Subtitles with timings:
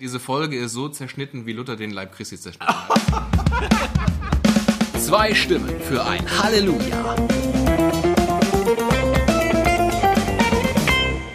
[0.00, 3.00] Diese Folge ist so zerschnitten, wie Luther den Leib Christi zerschnitten hat.
[5.00, 7.14] Zwei Stimmen für ein Halleluja.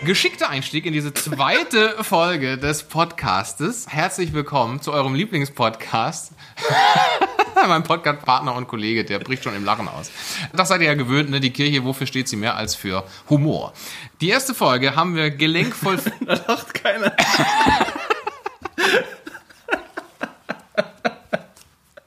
[0.04, 3.88] Geschickter Einstieg in diese zweite Folge des Podcastes.
[3.88, 6.34] Herzlich willkommen zu eurem Lieblingspodcast.
[7.68, 10.12] mein Podcast-Partner und Kollege, der bricht schon im Lachen aus.
[10.52, 11.40] Das seid ihr ja gewöhnt, ne?
[11.40, 13.72] Die Kirche, wofür steht sie mehr als für Humor?
[14.20, 15.98] Die erste Folge haben wir gelenkvoll.
[16.26, 17.16] Da lacht keiner.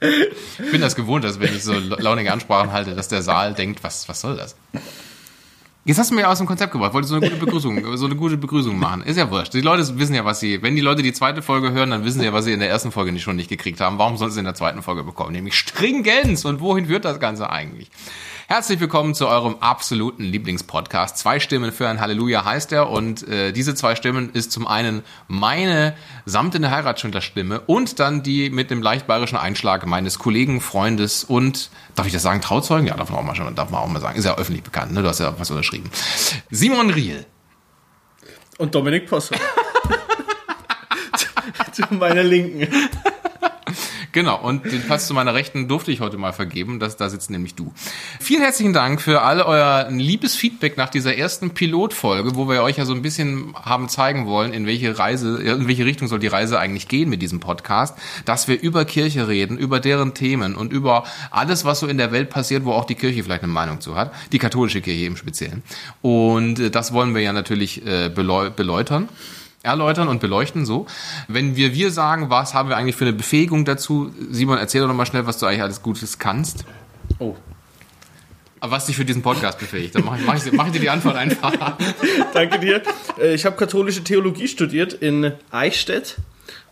[0.03, 3.85] Ich bin das gewohnt, dass wenn ich so launige Ansprachen halte, dass der Saal denkt,
[3.85, 4.57] was, was soll das?
[5.85, 6.95] Jetzt hast du mir aus dem Konzept gebracht.
[6.95, 9.03] Wolltest so eine gute Begrüßung, so eine gute Begrüßung machen.
[9.03, 9.53] Ist ja wurscht.
[9.53, 12.21] Die Leute wissen ja, was sie, wenn die Leute die zweite Folge hören, dann wissen
[12.21, 13.99] sie ja, was sie in der ersten Folge nicht schon nicht gekriegt haben.
[13.99, 15.33] Warum sollen sie in der zweiten Folge bekommen?
[15.33, 16.45] Nämlich Stringenz.
[16.45, 17.91] Und wohin führt das Ganze eigentlich?
[18.49, 21.17] Herzlich willkommen zu eurem absoluten Lieblingspodcast.
[21.17, 22.91] Zwei Stimmen für ein Halleluja heißt er.
[22.91, 25.95] Und äh, diese zwei Stimmen ist zum einen meine
[26.27, 32.07] samtene Heiratsschülerstimme und dann die mit dem leicht bayerischen Einschlag meines Kollegen, Freundes und, darf
[32.07, 32.89] ich das sagen, Trauzeugen?
[32.89, 34.19] Ja, darf man auch mal, schon, darf man auch mal sagen.
[34.19, 35.03] Ist ja öffentlich bekannt, ne?
[35.03, 35.91] Du hast ja was unterschrieben.
[36.51, 37.25] Simon Riel.
[38.59, 39.37] Und Dominik Posser.
[41.73, 42.69] zu meiner Linken.
[44.13, 46.79] Genau, und den Platz zu meiner Rechten durfte ich heute mal vergeben.
[46.79, 47.73] Das, da sitzt nämlich du.
[48.21, 52.77] Vielen herzlichen Dank für alle euer liebes Feedback nach dieser ersten Pilotfolge, wo wir euch
[52.77, 56.27] ja so ein bisschen haben zeigen wollen, in welche Reise, in welche Richtung soll die
[56.27, 57.97] Reise eigentlich gehen mit diesem Podcast,
[58.27, 62.13] dass wir über Kirche reden, über deren Themen und über alles, was so in der
[62.13, 65.17] Welt passiert, wo auch die Kirche vielleicht eine Meinung zu hat, die katholische Kirche im
[65.17, 65.63] Speziellen.
[66.03, 69.09] Und äh, das wollen wir ja natürlich äh, beläutern
[69.63, 70.87] erläutern und beleuchten, so.
[71.29, 74.13] Wenn wir wir sagen, was haben wir eigentlich für eine Befähigung dazu?
[74.31, 76.65] Simon, erzähl doch nochmal schnell, was du eigentlich alles Gutes kannst.
[77.19, 77.37] Oh.
[78.61, 80.81] Aber was dich für diesen Podcast befähigt, dann mach ich, mach ich, mach ich dir
[80.81, 81.53] die Antwort einfach.
[82.35, 82.83] Danke dir.
[83.21, 86.17] Äh, Ich habe katholische Theologie studiert in Eichstätt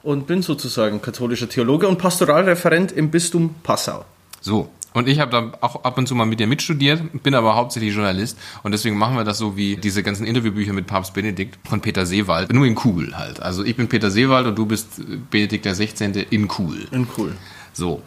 [0.03, 4.05] und bin sozusagen katholischer Theologe und Pastoralreferent im Bistum Passau.
[4.41, 4.71] So.
[4.93, 7.95] Und ich habe da auch ab und zu mal mit dir mitstudiert, bin aber hauptsächlich
[7.95, 11.81] Journalist und deswegen machen wir das so wie diese ganzen Interviewbücher mit Papst Benedikt von
[11.81, 13.41] Peter Seewald, nur in cool halt.
[13.41, 15.01] Also ich bin Peter Seewald und du bist
[15.31, 16.15] Benedikt der 16.
[16.31, 16.89] in cool.
[16.91, 17.37] In cool.
[17.73, 18.03] So.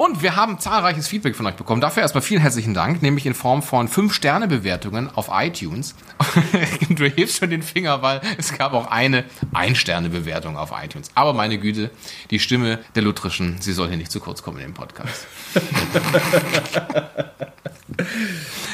[0.00, 1.82] Und wir haben zahlreiches Feedback von euch bekommen.
[1.82, 5.94] Dafür erstmal vielen herzlichen Dank, nämlich in Form von 5-Sterne-Bewertungen auf iTunes.
[6.88, 11.10] du hebst schon den Finger, weil es gab auch eine Ein-Sterne-Bewertung auf iTunes.
[11.14, 11.90] Aber meine Güte,
[12.30, 15.26] die Stimme der Lutherischen, sie soll hier nicht zu kurz kommen in dem Podcast.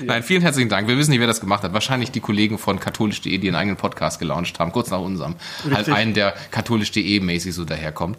[0.04, 0.86] Nein, vielen herzlichen Dank.
[0.86, 1.72] Wir wissen nicht, wer das gemacht hat.
[1.72, 5.34] Wahrscheinlich die Kollegen von katholisch.de, die einen eigenen Podcast gelauncht haben, kurz nach unserem.
[5.68, 8.16] Halt einen, der katholisch.de mäßig so daherkommt.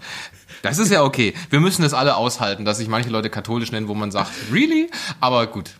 [0.69, 1.33] Das ist ja okay.
[1.50, 4.89] Wir müssen das alle aushalten, dass sich manche Leute katholisch nennen, wo man sagt, really?
[5.19, 5.72] Aber gut.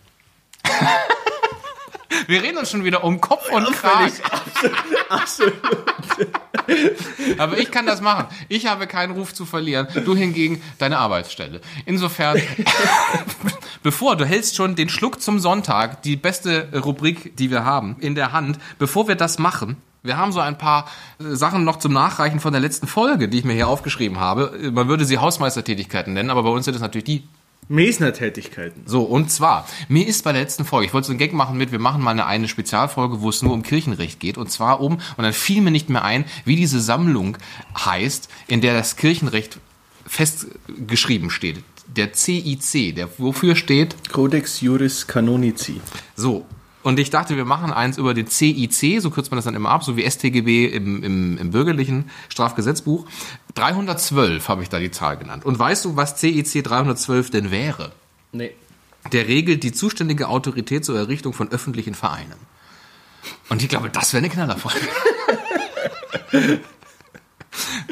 [2.26, 4.12] Wir reden uns schon wieder um Kopf und Kragen.
[5.08, 5.54] Absolut.
[7.38, 8.26] Aber ich kann das machen.
[8.48, 9.88] Ich habe keinen Ruf zu verlieren.
[10.04, 11.60] Du hingegen deine Arbeitsstelle.
[11.86, 12.40] Insofern,
[13.82, 18.14] bevor du hältst schon den Schluck zum Sonntag, die beste Rubrik, die wir haben, in
[18.14, 18.58] der Hand.
[18.78, 20.88] Bevor wir das machen, wir haben so ein paar
[21.20, 24.70] äh, Sachen noch zum Nachreichen von der letzten Folge, die ich mir hier aufgeschrieben habe.
[24.72, 27.28] Man würde sie Hausmeistertätigkeiten nennen, aber bei uns sind es natürlich die
[27.68, 28.82] Mesner-Tätigkeiten.
[28.86, 31.58] so, und zwar, mir ist bei der letzten Folge, ich wollte so einen Gag machen
[31.58, 34.80] mit, wir machen mal eine, eine Spezialfolge, wo es nur um Kirchenrecht geht, und zwar
[34.80, 37.36] um, und dann fiel mir nicht mehr ein, wie diese Sammlung
[37.76, 39.58] heißt, in der das Kirchenrecht
[40.06, 41.62] festgeschrieben steht.
[41.86, 45.80] Der CIC, der wofür steht, Codex Juris Canonici.
[46.16, 46.46] so.
[46.88, 49.68] Und ich dachte, wir machen eins über den CIC, so kürzt man das dann immer
[49.68, 53.04] ab, so wie StGB im, im, im bürgerlichen Strafgesetzbuch.
[53.56, 55.44] 312 habe ich da die Zahl genannt.
[55.44, 57.92] Und weißt du, was CIC 312 denn wäre?
[58.32, 58.52] Nee.
[59.12, 62.38] Der regelt die zuständige Autorität zur Errichtung von öffentlichen Vereinen.
[63.50, 64.88] Und ich glaube, das wäre eine Knallerfolge.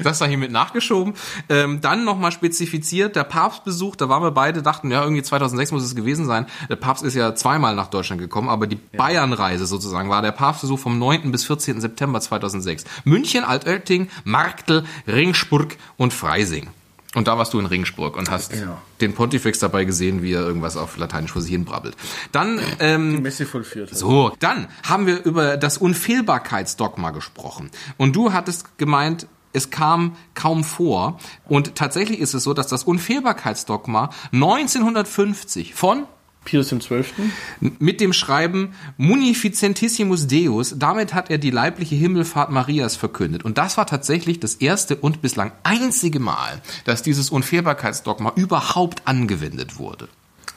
[0.03, 1.15] Das sei hiermit nachgeschoben.
[1.49, 5.83] Ähm, dann nochmal spezifiziert, der Papstbesuch, da waren wir beide, dachten, ja, irgendwie 2006 muss
[5.83, 6.47] es gewesen sein.
[6.69, 10.79] Der Papst ist ja zweimal nach Deutschland gekommen, aber die Bayernreise sozusagen war der Papstbesuch
[10.79, 11.33] vom 9.
[11.33, 11.81] bis 14.
[11.81, 12.85] September 2006.
[13.05, 16.69] München, Altötting, Marktl, Ringsburg und Freising.
[17.15, 18.77] Und da warst du in Ringsburg und hast Genau.
[19.01, 21.97] den Pontifex dabei gesehen, wie er irgendwas auf Lateinisch vor sich hin brabbelt.
[22.31, 23.91] Dann, Die ähm, Messe vollführt.
[23.91, 23.97] hat.
[23.97, 27.71] so, dann haben wir über das Unfehlbarkeitsdogma gesprochen.
[27.97, 31.19] Und du hattest gemeint, es kam kaum vor.
[31.49, 36.07] Und tatsächlich ist es so, dass das Unfehlbarkeitsdogma 1950 von
[36.47, 37.13] Pius 12.
[37.61, 43.45] mit dem Schreiben Munificentissimus Deus, damit hat er die leibliche Himmelfahrt Marias verkündet.
[43.45, 49.79] Und das war tatsächlich das erste und bislang einzige Mal, dass dieses Unfehlbarkeitsdogma überhaupt angewendet
[49.79, 50.09] wurde.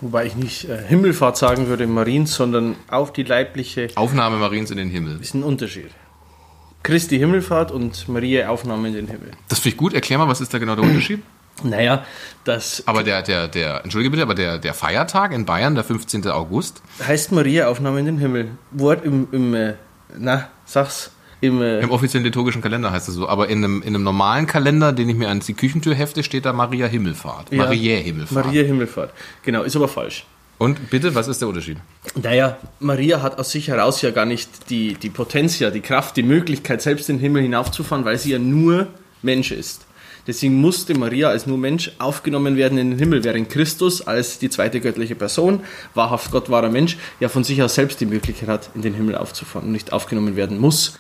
[0.01, 4.77] Wobei ich nicht äh, Himmelfahrt sagen würde, Mariens, sondern auf die leibliche Aufnahme Mariens in
[4.77, 5.19] den Himmel.
[5.19, 5.89] ist ein Unterschied.
[6.89, 9.31] Christi Himmelfahrt und Maria Aufnahme in den Himmel.
[9.47, 9.93] Das finde ich gut.
[9.93, 11.21] Erklär mal, was ist da genau der Unterschied?
[11.63, 12.05] Naja,
[12.45, 16.27] das Aber der, der, der, entschuldige bitte, aber der, der Feiertag in Bayern, der 15.
[16.27, 18.51] August, heißt Maria Aufnahme in den Himmel.
[18.71, 19.73] Wort im, im äh,
[20.17, 23.89] na, sag's, im, äh, im offiziellen liturgischen Kalender heißt es so, aber in einem, in
[23.89, 27.51] einem normalen Kalender, den ich mir an die Küchentür hefte, steht da Maria Himmelfahrt.
[27.51, 27.57] Ja.
[27.59, 28.45] Maria Himmelfahrt.
[28.45, 29.13] Maria Himmelfahrt.
[29.43, 30.25] Genau, ist aber falsch.
[30.59, 31.77] Und bitte, was ist der Unterschied?
[32.21, 36.23] Naja, Maria hat aus sich heraus ja gar nicht die, die Potentia, die Kraft, die
[36.23, 38.87] Möglichkeit, selbst in den Himmel hinaufzufahren, weil sie ja nur
[39.21, 39.85] Mensch ist.
[40.27, 44.49] Deswegen musste Maria als nur Mensch aufgenommen werden in den Himmel, während Christus als die
[44.49, 45.61] zweite göttliche Person,
[45.93, 49.15] wahrhaft Gott, wahrer Mensch, ja von sich aus selbst die Möglichkeit hat, in den Himmel
[49.15, 50.99] aufzufahren und nicht aufgenommen werden muss.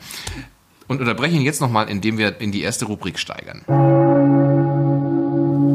[0.89, 3.63] Und unterbreche ihn jetzt nochmal, indem wir in die erste Rubrik steigern.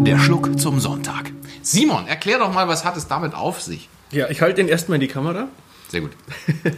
[0.04, 1.32] Der Schluck zum Sonntag.
[1.62, 3.88] Simon, erklär doch mal, was hat es damit auf sich?
[4.12, 5.48] Ja, ich halte den erstmal in die Kamera.
[5.90, 6.12] Sehr gut.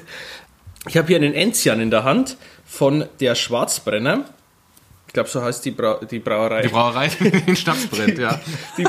[0.88, 4.24] Ich habe hier einen Enzian in der Hand von der Schwarzbrenner.
[5.08, 6.62] Ich glaube, so heißt die, Brau die Brauerei.
[6.64, 7.10] Die Brauerei
[7.48, 8.40] in Schnaps brennt, ja.
[8.78, 8.84] die,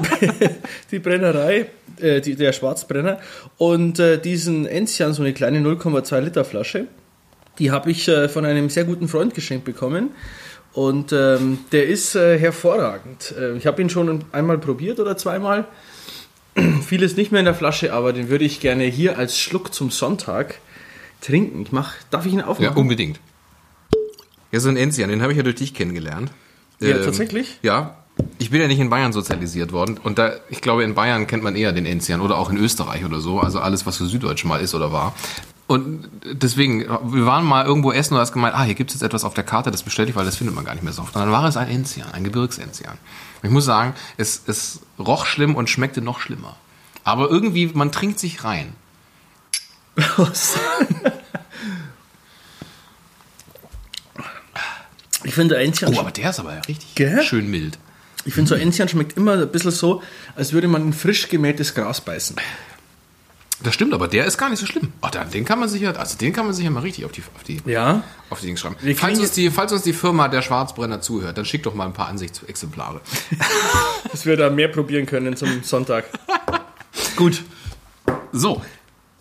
[0.90, 1.66] die Brennerei,
[2.00, 3.18] äh, die, der Schwarzbrenner.
[3.56, 6.86] Und äh, diesen Enzian, so eine kleine 0,2 Liter Flasche,
[7.58, 10.10] die habe ich äh, von einem sehr guten Freund geschenkt bekommen.
[10.74, 13.34] Und ähm, der ist äh, hervorragend.
[13.38, 15.66] Äh, ich habe ihn schon einmal probiert oder zweimal.
[16.86, 19.90] Vieles nicht mehr in der Flasche, aber den würde ich gerne hier als Schluck zum
[19.90, 20.56] Sonntag
[21.20, 21.62] trinken.
[21.62, 22.76] Ich mach, darf ich ihn Ja, aufmachen?
[22.76, 23.18] unbedingt.
[24.50, 26.30] Ja, so ein Enzian, den habe ich ja durch dich kennengelernt.
[26.80, 27.58] Ja, Ähm, tatsächlich?
[27.62, 27.96] Ja.
[28.38, 31.44] Ich bin ja nicht in Bayern sozialisiert worden und da, ich glaube, in Bayern kennt
[31.44, 34.44] man eher den Enzian oder auch in Österreich oder so, also alles, was für Süddeutsch
[34.44, 35.14] mal ist oder war.
[35.68, 39.02] Und deswegen, wir waren mal irgendwo essen und hast gemeint, ah, hier gibt es jetzt
[39.02, 41.02] etwas auf der Karte, das bestelle ich, weil das findet man gar nicht mehr so
[41.02, 41.14] oft.
[41.14, 42.96] Und dann war es ein Enzian, ein Gebirgsenzian.
[43.42, 46.56] Ich muss sagen, es, es roch schlimm und schmeckte noch schlimmer.
[47.04, 48.72] Aber irgendwie, man trinkt sich rein.
[55.24, 57.22] Ich finde, Enzian, Oh, aber der ist aber richtig Gell?
[57.22, 57.78] schön mild.
[58.24, 60.02] ich finde, so Enzian schmeckt immer ein bisschen so,
[60.36, 62.36] als würde man in frisch gemähtes Gras beißen.
[63.60, 64.92] Das stimmt, aber der ist gar nicht so schlimm.
[65.02, 67.04] Oh, dann, den kann man sich ja, also den kann man sich ja mal richtig
[67.04, 68.04] auf die, auf die, Ja.
[68.30, 68.76] auf die Dings schreiben.
[68.80, 71.86] Wir Falls uns, die, falls uns die Firma der Schwarzbrenner zuhört, dann schickt doch mal
[71.86, 73.00] ein paar Ansichtsexemplare.
[74.12, 76.04] Dass wir da mehr probieren können zum Sonntag.
[77.16, 77.42] Gut.
[78.30, 78.62] So.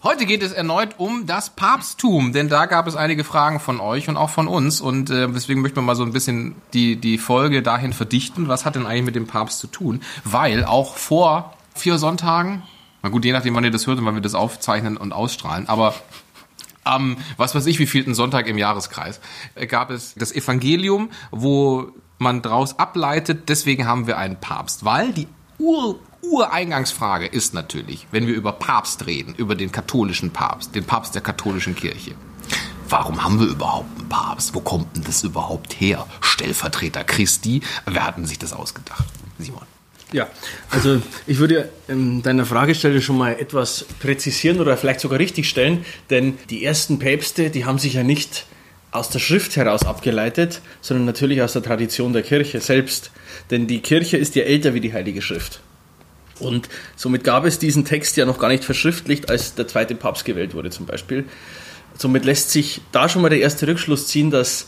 [0.03, 4.07] Heute geht es erneut um das Papsttum, denn da gab es einige Fragen von euch
[4.07, 4.79] und auch von uns.
[4.79, 8.63] Und äh, deswegen möchten wir mal so ein bisschen die, die Folge dahin verdichten, was
[8.63, 12.61] hat denn eigentlich mit dem Papst zu tun, weil auch vor vier Sonntagen,
[13.01, 15.67] na gut, je nachdem, wann ihr das hört und wann wir das aufzeichnen und ausstrahlen,
[15.67, 15.95] aber
[16.83, 19.19] am, was weiß ich, wie vielten Sonntag im Jahreskreis,
[19.55, 25.11] äh, gab es das Evangelium, wo man daraus ableitet, deswegen haben wir einen Papst, weil
[25.11, 25.27] die
[25.59, 31.15] Ur Ureingangsfrage ist natürlich, wenn wir über Papst reden, über den katholischen Papst, den Papst
[31.15, 32.15] der katholischen Kirche.
[32.89, 34.53] Warum haben wir überhaupt einen Papst?
[34.53, 36.05] Wo kommt denn das überhaupt her?
[36.21, 37.61] Stellvertreter Christi?
[37.85, 39.05] Wer hat denn sich das ausgedacht?
[39.39, 39.63] Simon.
[40.13, 40.29] Ja,
[40.69, 45.85] also ich würde ähm, deiner Fragestelle schon mal etwas präzisieren oder vielleicht sogar richtig stellen,
[46.09, 48.45] denn die ersten Päpste, die haben sich ja nicht
[48.91, 53.11] aus der Schrift heraus abgeleitet, sondern natürlich aus der Tradition der Kirche selbst.
[53.51, 55.59] Denn die Kirche ist ja älter wie die Heilige Schrift.
[56.39, 60.25] Und somit gab es diesen Text ja noch gar nicht verschriftlicht, als der zweite Papst
[60.25, 61.25] gewählt wurde zum Beispiel.
[61.97, 64.67] Somit lässt sich da schon mal der erste Rückschluss ziehen, dass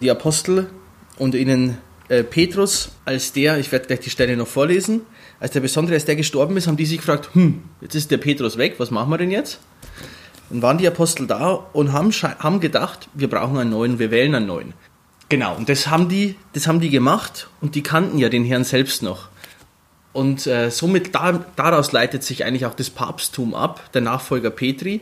[0.00, 0.70] die Apostel
[1.18, 1.78] und ihnen
[2.08, 5.02] äh, Petrus als der, ich werde gleich die Stelle noch vorlesen,
[5.40, 8.18] als der Besondere, als der gestorben ist, haben die sich gefragt, hm, jetzt ist der
[8.18, 9.60] Petrus weg, was machen wir denn jetzt?
[10.50, 14.34] Dann waren die Apostel da und haben, haben gedacht, wir brauchen einen neuen, wir wählen
[14.34, 14.74] einen neuen.
[15.28, 18.64] Genau, und das haben die, das haben die gemacht und die kannten ja den Herrn
[18.64, 19.30] selbst noch.
[20.12, 25.00] Und äh, somit da, daraus leitet sich eigentlich auch das Papsttum ab, der Nachfolger Petri.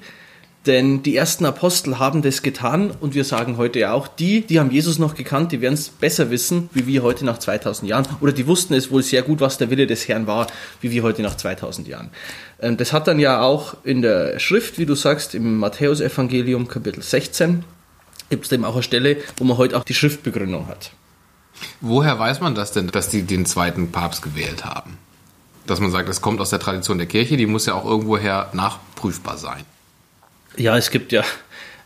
[0.67, 4.61] Denn die ersten Apostel haben das getan und wir sagen heute ja auch, die, die
[4.61, 8.07] haben Jesus noch gekannt, die werden es besser wissen, wie wir heute nach 2000 Jahren.
[8.21, 10.49] Oder die wussten es wohl sehr gut, was der Wille des Herrn war,
[10.83, 12.11] wie wir heute nach 2000 Jahren.
[12.61, 17.03] Ähm, Das hat dann ja auch in der Schrift, wie du sagst, im Matthäusevangelium Kapitel
[17.03, 17.65] 16,
[18.29, 20.93] gibt es eben auch eine Stelle, wo man heute auch die Schriftbegründung hat.
[21.81, 24.99] Woher weiß man das denn, dass die den zweiten Papst gewählt haben?
[25.67, 28.51] Dass man sagt, das kommt aus der Tradition der Kirche, die muss ja auch irgendwoher
[28.53, 29.65] nachprüfbar sein.
[30.57, 31.23] Ja, es gibt ja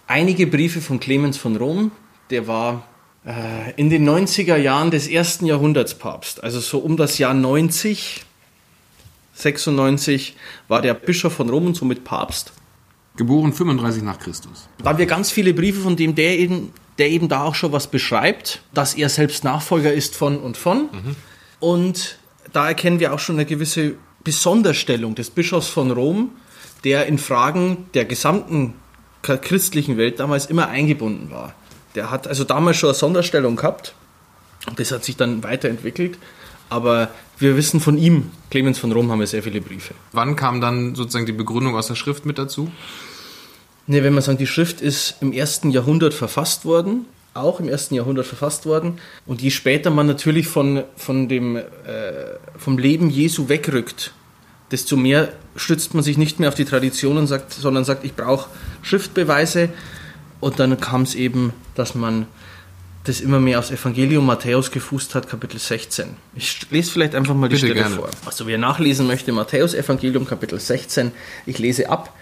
[0.06, 1.90] einige Briefe von Clemens von Rom.
[2.30, 2.84] Der war
[3.26, 6.42] äh, in den 90er Jahren des ersten Jahrhunderts Papst.
[6.42, 8.24] Also so um das Jahr 90,
[9.34, 10.36] 96
[10.68, 12.52] war der Bischof von Rom und somit Papst.
[13.16, 14.68] Geboren 35 nach Christus.
[14.78, 17.72] Da haben wir ganz viele Briefe, von dem der eben, der eben da auch schon
[17.72, 20.88] was beschreibt, dass er selbst Nachfolger ist von und von.
[21.60, 22.18] Und
[22.52, 26.30] da erkennen wir auch schon eine gewisse Besonderstellung des Bischofs von Rom,
[26.84, 28.74] der in Fragen der gesamten
[29.22, 31.54] christlichen Welt damals immer eingebunden war.
[31.94, 33.94] Der hat also damals schon eine Sonderstellung gehabt
[34.66, 36.18] und das hat sich dann weiterentwickelt.
[36.70, 39.94] Aber wir wissen von ihm, Clemens von Rom, haben wir sehr viele Briefe.
[40.12, 42.70] Wann kam dann sozusagen die Begründung aus der Schrift mit dazu?
[43.86, 47.94] Ne, wenn man sagt, die Schrift ist im ersten Jahrhundert verfasst worden, auch im ersten
[47.94, 48.98] Jahrhundert verfasst worden.
[49.26, 51.62] Und je später man natürlich von, von dem, äh,
[52.56, 54.12] vom Leben Jesu wegrückt,
[54.70, 58.14] desto mehr stützt man sich nicht mehr auf die Tradition und sagt, sondern sagt, ich
[58.14, 58.48] brauche
[58.82, 59.68] Schriftbeweise.
[60.40, 62.26] Und dann kam es eben, dass man
[63.04, 66.16] das immer mehr aufs Evangelium Matthäus gefußt hat, Kapitel 16.
[66.34, 67.96] Ich lese vielleicht einfach mal die Bitte Stelle gerne.
[67.96, 68.08] vor.
[68.24, 71.12] Also wer nachlesen möchte, Matthäus Evangelium Kapitel 16.
[71.44, 72.14] Ich lese ab.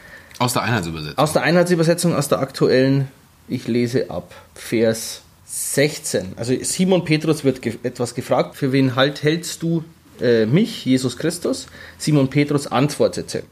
[0.43, 1.19] Aus der Einheitsübersetzung.
[1.19, 3.07] Aus der Einheitsübersetzung, aus der aktuellen,
[3.47, 6.33] ich lese ab, Vers 16.
[6.35, 9.85] Also Simon Petrus wird ge etwas gefragt, für wen halt hältst du
[10.21, 11.69] äh, mich, Jesus Christus?
[11.97, 13.45] Simon Petrus antwortete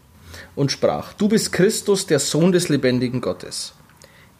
[0.56, 3.72] und sprach, du bist Christus, der Sohn des lebendigen Gottes.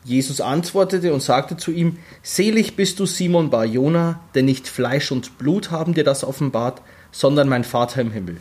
[0.02, 5.12] Jesus antwortete und sagte zu ihm, Selig bist du, Simon Bar Jona, denn nicht Fleisch
[5.12, 8.38] und Blut haben dir das offenbart, sondern mein Vater im Himmel.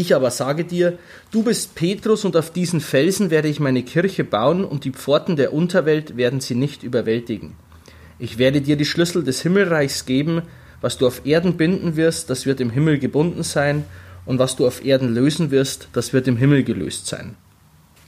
[0.00, 0.98] Ich aber sage dir,
[1.30, 5.36] du bist Petrus und auf diesen Felsen werde ich meine Kirche bauen und die Pforten
[5.36, 7.52] der Unterwelt werden sie nicht überwältigen.
[8.18, 10.40] Ich werde dir die Schlüssel des Himmelreichs geben,
[10.80, 13.84] was du auf Erden binden wirst, das wird im Himmel gebunden sein,
[14.24, 17.36] und was du auf Erden lösen wirst, das wird im Himmel gelöst sein.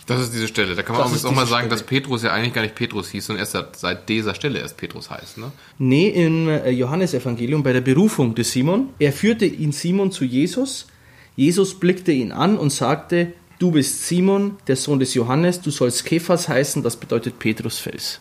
[0.07, 0.75] Das ist diese Stelle.
[0.75, 1.81] Da kann man Das auch, auch mal sagen, Stelle.
[1.81, 4.79] dass Petrus ja eigentlich gar nicht Petrus hieß, sondern erst seit- seit dieser Stelle erst
[4.79, 5.37] Petrus heißt.
[5.39, 5.53] Ne?
[5.79, 8.89] Nee, im äh, Johannesevangelium bei der Berufung des Simon.
[8.99, 10.87] Er führte ihn Simon zu Jesus.
[11.37, 16.05] Jesus blickte ihn an und sagte, du bist Simon, der Sohn des Johannes, du sollst
[16.05, 18.21] Kephas heißen, das bedeutet Petrusfels.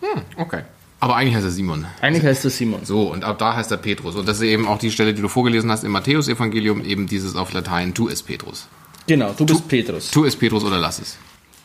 [0.00, 0.62] Hm, okay.
[1.00, 1.86] Aber eigentlich heißt er Simon.
[2.02, 2.84] Eigentlich heißt er Simon.
[2.84, 4.16] So, und ab da heißt er Petrus.
[4.16, 7.36] Und das ist eben auch die Stelle, die du vorgelesen hast im Matthäus-Evangelium, eben dieses
[7.36, 8.68] auf Latein, tu es Petrus.
[9.06, 10.10] Genau, du bist Petrus.
[10.10, 11.16] Tu es Petrus oder lass es.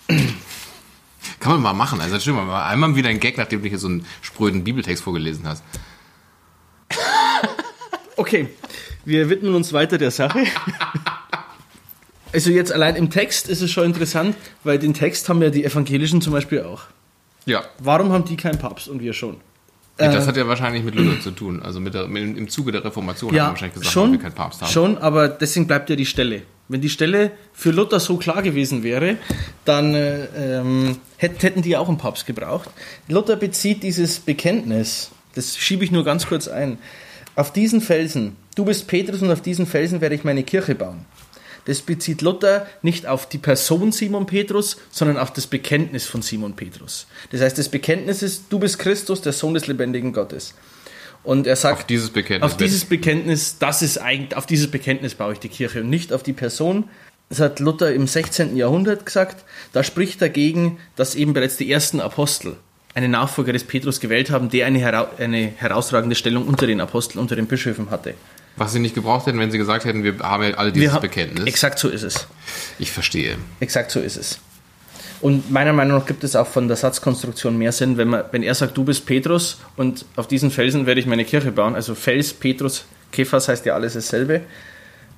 [1.40, 2.00] Kann man mal machen.
[2.00, 5.46] Also stimmt mal, einmal wieder ein Gag, nachdem du hier so einen spröden Bibeltext vorgelesen
[5.48, 5.64] hast.
[8.18, 8.48] Okay,
[9.06, 10.40] wir widmen uns weiter der Sache.
[12.34, 15.64] Also jetzt allein im Text ist es schon interessant, weil den Text haben ja die
[15.64, 16.82] Evangelischen zum Beispiel auch.
[17.46, 17.64] Ja.
[17.80, 19.38] Warum haben die keinen Papst und wir schon?
[19.98, 21.62] das hat ja wahrscheinlich mit Luther zu tun.
[21.64, 24.12] Also mit der, mit, im Zuge der Reformation haben wir Ja, wahrscheinlich gesagt, schon, weil
[24.18, 24.70] wir keinen Papst haben.
[24.70, 26.42] schon, aber deswegen bleibt ja die Stelle.
[26.68, 29.16] Wenn die Stelle für Luther so klar gewesen wäre,
[29.64, 32.70] dann äh, ähm, hätt- hätten die auch einen Papst gebraucht.
[33.08, 36.78] Luther bezieht dieses Bekenntnis, das schiebe ich nur ganz kurz ein,
[37.38, 41.06] auf diesen Felsen, du bist Petrus und auf diesen Felsen werde ich meine Kirche bauen.
[41.66, 46.56] Das bezieht Luther nicht auf die Person Simon Petrus, sondern auf das Bekenntnis von Simon
[46.56, 47.08] Petrus.
[47.32, 50.54] Das heißt, das Bekenntnis ist, du bist Christus, der Sohn des lebendigen Gottes.
[51.24, 52.52] Und er sagt, Auf dieses Bekenntnis.
[52.52, 56.14] auf dieses Bekenntnis, das ist eigentlich, auf dieses Bekenntnis baue ich die Kirche und nicht
[56.14, 56.84] auf die Person.
[57.30, 58.56] Das hat Luther im 16.
[58.56, 59.44] Jahrhundert gesagt.
[59.74, 62.58] Da spricht dagegen, dass eben bereits die ersten Apostel
[62.94, 67.20] einen Nachfolger des Petrus gewählt haben, der eine, hera eine herausragende Stellung unter den Aposteln,
[67.20, 68.14] unter den Bischöfen hatte.
[68.58, 71.02] Was sie nicht gebraucht hätten, wenn sie gesagt hätten, wir haben ja alle dieses haben-
[71.02, 71.46] Bekenntnis.
[71.46, 72.28] Exakt so ist es.
[72.80, 73.38] Ich verstehe.
[73.60, 74.40] Exakt so ist es.
[75.22, 78.44] Und meiner Meinung nach gibt es auch von der Satzkonstruktion mehr Sinn, wenn, man, wenn
[78.44, 81.74] er sagt, du bist Petrus und auf diesen Felsen werde ich meine Kirche bauen.
[81.76, 84.42] Also Fels, Petrus, Kephas heißt ja alles dasselbe.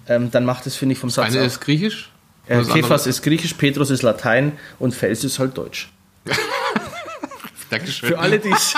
[0.08, 1.46] Ähm, dann macht es, finde ich, vom Satz Eine auch.
[1.46, 2.12] ist griechisch.
[2.48, 5.92] Äh, Kephas ist griechisch, Petrus ist Latein und Fels ist halt Deutsch.
[7.70, 8.10] Dankeschön.
[8.10, 8.74] Für alle, die es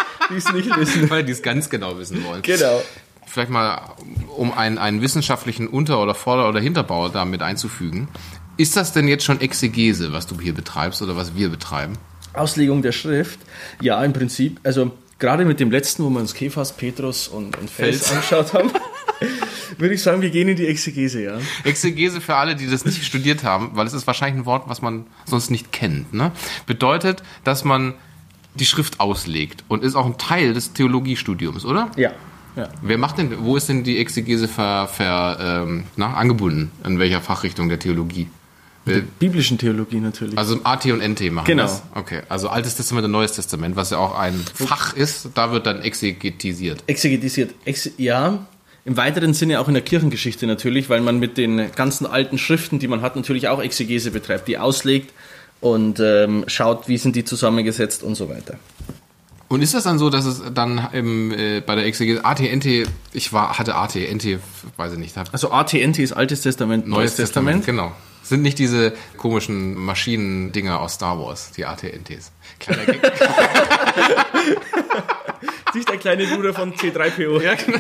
[0.54, 1.10] nicht wissen.
[1.10, 2.42] Weil die es ganz genau wissen wollen.
[2.42, 2.82] Genau.
[3.29, 3.79] Vielleicht mal,
[4.36, 8.07] um einen, einen wissenschaftlichen Unter- oder Vorder- oder Hinterbau damit einzufügen.
[8.57, 11.93] Ist das denn jetzt schon Exegese, was du hier betreibst oder was wir betreiben?
[12.33, 13.39] Auslegung der Schrift.
[13.81, 14.59] Ja, im Prinzip.
[14.63, 18.12] Also gerade mit dem letzten, wo wir uns Kephas, Petrus und, und Fels, Fels.
[18.31, 18.71] angeschaut haben,
[19.77, 21.38] würde ich sagen, wir gehen in die Exegese, ja.
[21.63, 24.81] Exegese für alle, die das nicht studiert haben, weil es ist wahrscheinlich ein Wort, was
[24.81, 26.13] man sonst nicht kennt.
[26.13, 26.31] Ne?
[26.65, 27.93] Bedeutet, dass man
[28.55, 31.91] die Schrift auslegt und ist auch ein Teil des Theologiestudiums, oder?
[31.95, 32.12] Ja.
[32.56, 32.70] Ja.
[32.82, 35.38] Wer macht denn, wo ist denn die Exegese ver, ver,
[35.68, 36.72] ähm, na, angebunden?
[36.86, 38.27] In welcher Fachrichtung der Theologie?
[38.86, 40.38] Äh, Biblischen Theologie natürlich.
[40.38, 41.63] Also AT und NT machen Genau.
[41.63, 41.84] das?
[41.94, 45.65] Okay, also Altes Testament und Neues Testament, was ja auch ein Fach ist, da wird
[45.65, 46.84] dann exegetisiert.
[46.88, 47.53] Exegetisiert.
[47.65, 48.48] Ex ja,
[48.86, 52.79] im weiteren Sinne auch in der Kirchengeschichte natürlich, weil man mit den ganzen alten Schriften,
[52.79, 55.13] die man hat, natürlich auch Exegese betreibt, die auslegt
[55.62, 58.58] und ähm, schaut, wie sind die zusammengesetzt und so weiter.
[59.50, 62.88] Und ist das dann so, dass es dann im, äh, bei der Exegese AT, NT,
[63.13, 64.39] ich war, hatte AT, NT,
[64.77, 67.65] weiß ich nicht, Also ATNT ist Altes Testament, Neues, Testament.
[67.65, 67.91] Genau.
[68.22, 72.32] Sind nicht diese komischen Maschinendinger aus Star Wars, die AT-NTs.
[72.60, 73.01] Kleiner Gag.
[75.74, 77.41] Nicht der kleine Bruder von C3PO.
[77.41, 77.79] Ja, genau.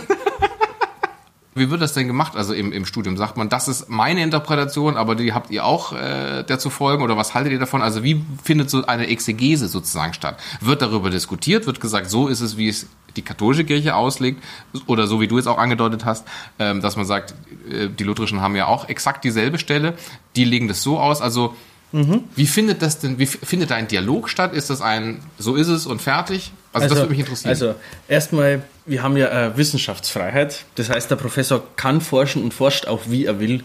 [1.55, 2.35] Wie wird das denn gemacht?
[2.35, 5.93] Also im, im Studium sagt man, das ist meine Interpretation, aber die habt ihr auch
[5.93, 7.81] äh, dazu folgen oder was haltet ihr davon?
[7.81, 10.39] Also wie findet so eine Exegese sozusagen statt?
[10.61, 11.65] Wird darüber diskutiert?
[11.65, 14.43] Wird gesagt, so ist es, wie es die katholische Kirche auslegt
[14.85, 16.27] oder so wie du jetzt auch angedeutet hast,
[16.59, 17.33] ähm, dass man sagt,
[17.69, 19.95] äh, die Lutherischen haben ja auch exakt dieselbe Stelle,
[20.35, 21.19] die legen das so aus.
[21.19, 21.55] Also
[21.91, 23.17] wie findet das denn?
[23.17, 24.53] Wie findet da ein Dialog statt?
[24.53, 26.51] Ist das ein, so ist es und fertig?
[26.71, 27.49] Also, das würde mich interessieren.
[27.49, 27.75] Also
[28.07, 30.65] erstmal, wir haben ja äh, Wissenschaftsfreiheit.
[30.75, 33.63] Das heißt, der Professor kann forschen und forscht auch, wie er will.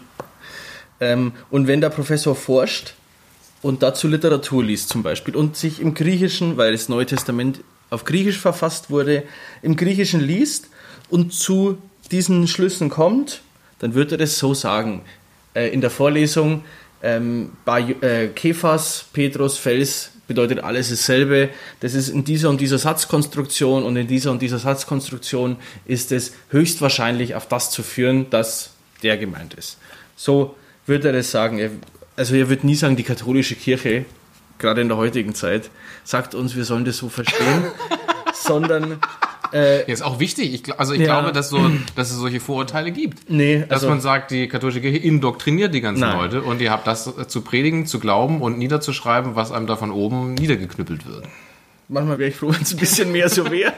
[0.99, 2.95] Ähm, und wenn der Professor forscht
[3.61, 8.05] und dazu Literatur liest zum Beispiel und sich im Griechischen, weil das Neue Testament auf
[8.05, 9.23] Griechisch verfasst wurde,
[9.61, 10.69] im Griechischen liest
[11.09, 11.77] und zu
[12.11, 13.41] diesen Schlüssen kommt,
[13.79, 15.01] dann wird er das so sagen.
[15.53, 16.63] Äh, in der Vorlesung
[17.05, 21.49] ähm, bei äh, Kephas, Petrus, Fels bedeutet alles dasselbe.
[21.79, 26.33] Das ist in dieser und dieser Satzkonstruktion und in dieser und dieser Satzkonstruktion ist es
[26.49, 28.71] höchstwahrscheinlich auf das zu führen, dass
[29.03, 29.77] der gemeint ist.
[30.15, 30.55] So
[30.87, 31.59] wird er das sagen.
[31.59, 31.69] Er,
[32.15, 34.05] also er wird nie sagen, die katholische Kirche,
[34.57, 35.69] gerade in der heutigen Zeit,
[36.03, 37.65] sagt uns, wir sollen das so verstehen,
[38.33, 38.99] sondern
[39.55, 40.53] Ja, ist auch wichtig.
[40.53, 41.05] Ich, also ich Ja.
[41.05, 41.59] glaube, dass, so,
[41.95, 43.29] dass es solche Vorurteile gibt.
[43.29, 46.17] Nee, dass also- man sagt, die katholische Kirche indoktriniert die ganzen Nein.
[46.17, 49.75] Leute und ihr habt das äh, zu predigen, zu glauben und niederzuschreiben, was einem da
[49.77, 51.23] von oben niedergeknüppelt wird.
[51.87, 53.73] manchmal wäre ich froh, wenn es ein bisschen mehr so wäre,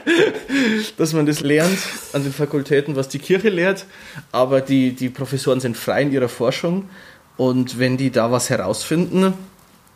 [0.96, 1.78] dass man das lernt
[2.12, 3.86] an den Fakultäten, was die Kirche lehrt.
[4.32, 6.88] Aber die, die Professoren sind frei in ihrer Forschung
[7.36, 9.34] und wenn die da was herausfinden,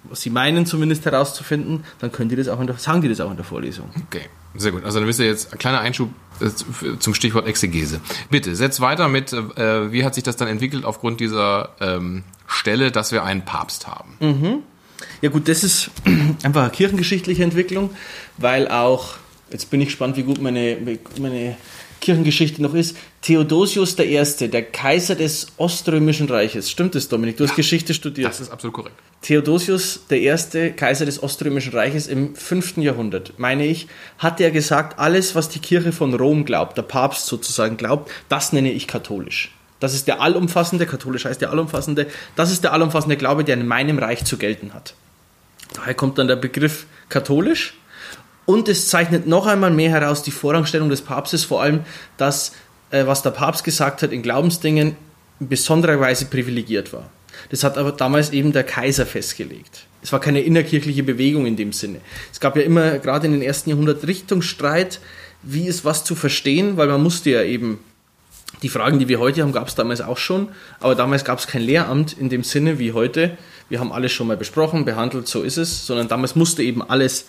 [0.05, 3.21] was sie meinen zumindest herauszufinden, dann können die das auch in der, sagen die das
[3.21, 3.91] auch in der Vorlesung.
[4.09, 4.23] Okay,
[4.57, 4.85] sehr gut.
[4.85, 6.11] Also dann wisst ihr jetzt, ein kleiner Einschub
[6.41, 8.01] äh, zu- zum Stichwort Exegese.
[8.31, 12.91] Bitte, setz weiter mit, äh, wie hat sich das dann entwickelt aufgrund dieser ähm, Stelle,
[12.91, 14.63] dass wir einen Papst haben?
[15.21, 15.91] Ja gut, das ist
[16.43, 17.91] einfach eine kirchengeschichtliche Entwicklung,
[18.39, 19.15] weil auch,
[19.51, 20.77] jetzt bin ich gespannt, wie gut meine,
[21.21, 21.57] meine
[22.03, 26.71] Kirchengeschichte noch ist, Theodosius I., der Kaiser des Oströmischen Reiches.
[26.71, 27.37] Stimmt das, Dominik?
[27.39, 28.29] Du hast Geschichte studiert.
[28.29, 28.97] Das ist absolut korrekt.
[29.23, 32.79] Theodosius I., Kaiser des Oströmischen Reiches im 5.
[32.79, 33.87] Jahrhundert, meine ich,
[34.19, 38.53] hat er gesagt, alles, was die Kirche von Rom glaubt, der Papst sozusagen glaubt, das
[38.53, 39.53] nenne ich katholisch.
[39.79, 43.67] Das ist der allumfassende, katholisch heißt der allumfassende, das ist der allumfassende Glaube, der in
[43.67, 44.95] meinem Reich zu gelten hat.
[45.75, 47.75] Daher kommt dann der Begriff katholisch
[48.47, 51.81] und es zeichnet noch einmal mehr heraus die Vorrangstellung des Papstes, vor allem
[52.17, 52.53] das,
[52.91, 54.97] äh, was der Papst gesagt hat in Glaubensdingen,
[55.41, 57.11] in besonderer Weise privilegiert war.
[57.51, 59.87] Das hat aber damals eben der Kaiser festgelegt.
[60.03, 62.01] Es war keine innerkirchliche Bewegung in dem Sinne.
[62.33, 65.01] Es gab ja immer, gerade in den ersten Jahrhundert, Richtungsstreit,
[65.43, 67.79] wie ist was zu verstehen, weil man musste ja eben
[68.63, 71.47] die Fragen, die wir heute haben, gab es damals auch schon, aber damals gab es
[71.47, 73.37] kein Lehramt in dem Sinne wie heute.
[73.69, 77.27] Wir haben alles schon mal besprochen, behandelt, so ist es, sondern damals musste eben alles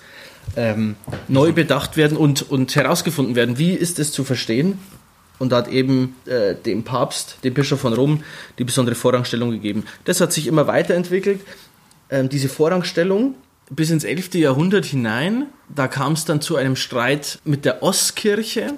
[0.56, 0.96] ähm,
[1.28, 4.80] neu bedacht werden und, und herausgefunden werden, wie ist es zu verstehen.
[5.40, 8.24] Und da hat eben äh, dem Papst, dem Bischof von Rom,
[8.60, 9.84] die besondere Vorrangstellung gegeben.
[10.06, 11.42] Das hat sich immer weiterentwickelt.
[12.10, 13.36] Ähm, diese Vorrangstellung
[13.70, 14.36] bis ins 11.
[14.36, 18.74] Jahrhundert hinein, da kam es dann zu einem Streit mit der Ostkirche,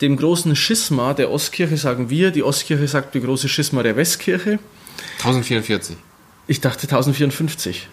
[0.00, 2.30] dem großen Schisma der Ostkirche, sagen wir.
[2.30, 4.58] Die Ostkirche sagt die große Schisma der Westkirche.
[5.18, 5.96] 1044.
[6.46, 7.88] Ich dachte 1054.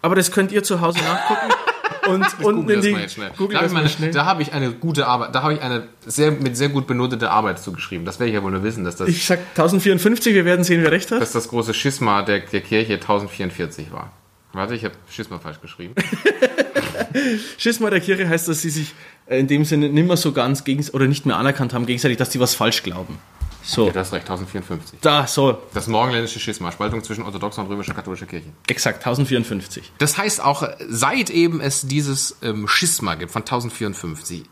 [0.00, 1.52] Aber das könnt ihr zu Hause nachgucken.
[2.08, 3.20] Und unten Google in das die.
[3.36, 6.56] Google da habe ich, habe ich eine gute Arbeit, da habe ich eine sehr, mit
[6.56, 8.04] sehr gut benotete Arbeit zugeschrieben.
[8.04, 10.82] Das werde ich ja wohl nur wissen, dass das, Ich sag 1054, wir werden sehen,
[10.82, 11.20] wer recht hat.
[11.20, 14.12] dass das große Schisma der, der Kirche 1044 war.
[14.52, 15.94] Warte, ich habe Schisma falsch geschrieben.
[17.58, 18.94] Schisma der Kirche heißt, dass sie sich
[19.26, 22.18] äh, in dem Sinne nicht mehr so ganz gegen oder nicht mehr anerkannt haben gegenseitig,
[22.18, 23.18] dass sie was falsch glauben.
[23.64, 24.98] So, Ja, das ist recht, 1054.
[25.00, 28.48] da, so, Das morgenländische Schisma, Spaltung zwischen orthodoxer und römischer katholischer Kirche.
[28.68, 29.92] exakt 1054.
[29.98, 34.44] Das heißt auch, seit eben es dieses ähm, Schisma gibt von 1054,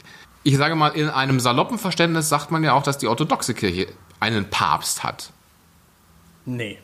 [0.43, 3.89] ich sage mal, in einem saloppen Verständnis sagt man ja auch, dass die orthodoxe Kirche
[4.21, 5.31] einen Papst hat.
[6.47, 6.79] Nee.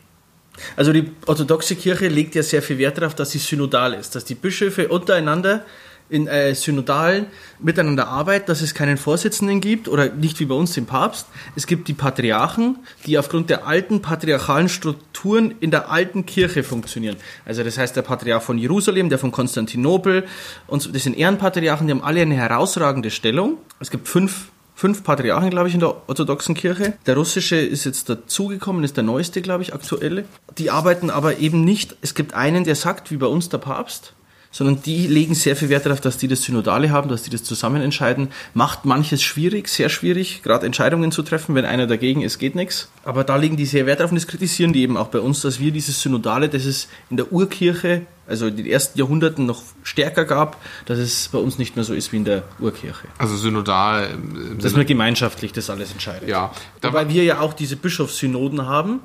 [0.75, 4.25] Also die orthodoxe Kirche legt ja sehr viel Wert darauf, dass sie synodal ist, dass
[4.25, 5.65] die Bischöfe untereinander
[6.09, 7.27] in äh, Synodalen
[7.59, 11.27] miteinander arbeiten, dass es keinen Vorsitzenden gibt oder nicht wie bei uns den Papst.
[11.55, 17.17] Es gibt die Patriarchen, die aufgrund der alten patriarchalen Strukturen in der alten Kirche funktionieren.
[17.45, 20.25] Also das heißt der Patriarch von Jerusalem, der von Konstantinopel
[20.67, 23.57] und so, das sind Ehrenpatriarchen, die haben alle eine herausragende Stellung.
[23.79, 26.93] Es gibt fünf fünf Patriarchen, glaube ich, in der orthodoxen Kirche.
[27.07, 30.25] Der russische ist jetzt dazugekommen, ist der neueste, glaube ich, aktuelle.
[30.59, 34.13] Die arbeiten aber eben nicht, es gibt einen, der sagt, wie bei uns der Papst,
[34.51, 37.43] sondern die legen sehr viel Wert darauf, dass die das Synodale haben, dass die das
[37.43, 38.29] zusammen entscheiden.
[38.53, 41.55] Macht manches schwierig, sehr schwierig, gerade Entscheidungen zu treffen.
[41.55, 42.89] Wenn einer dagegen ist, geht nichts.
[43.03, 45.41] Aber da legen die sehr Wert darauf und das kritisieren die eben auch bei uns,
[45.41, 49.61] dass wir dieses Synodale, das es in der Urkirche, also in den ersten Jahrhunderten noch
[49.83, 53.07] stärker gab, dass es bei uns nicht mehr so ist wie in der Urkirche.
[53.17, 54.17] Also synodal.
[54.59, 56.27] Dass man gemeinschaftlich das alles entscheidet.
[56.27, 58.99] ja, Wobei wir ja auch diese Bischofssynoden haben,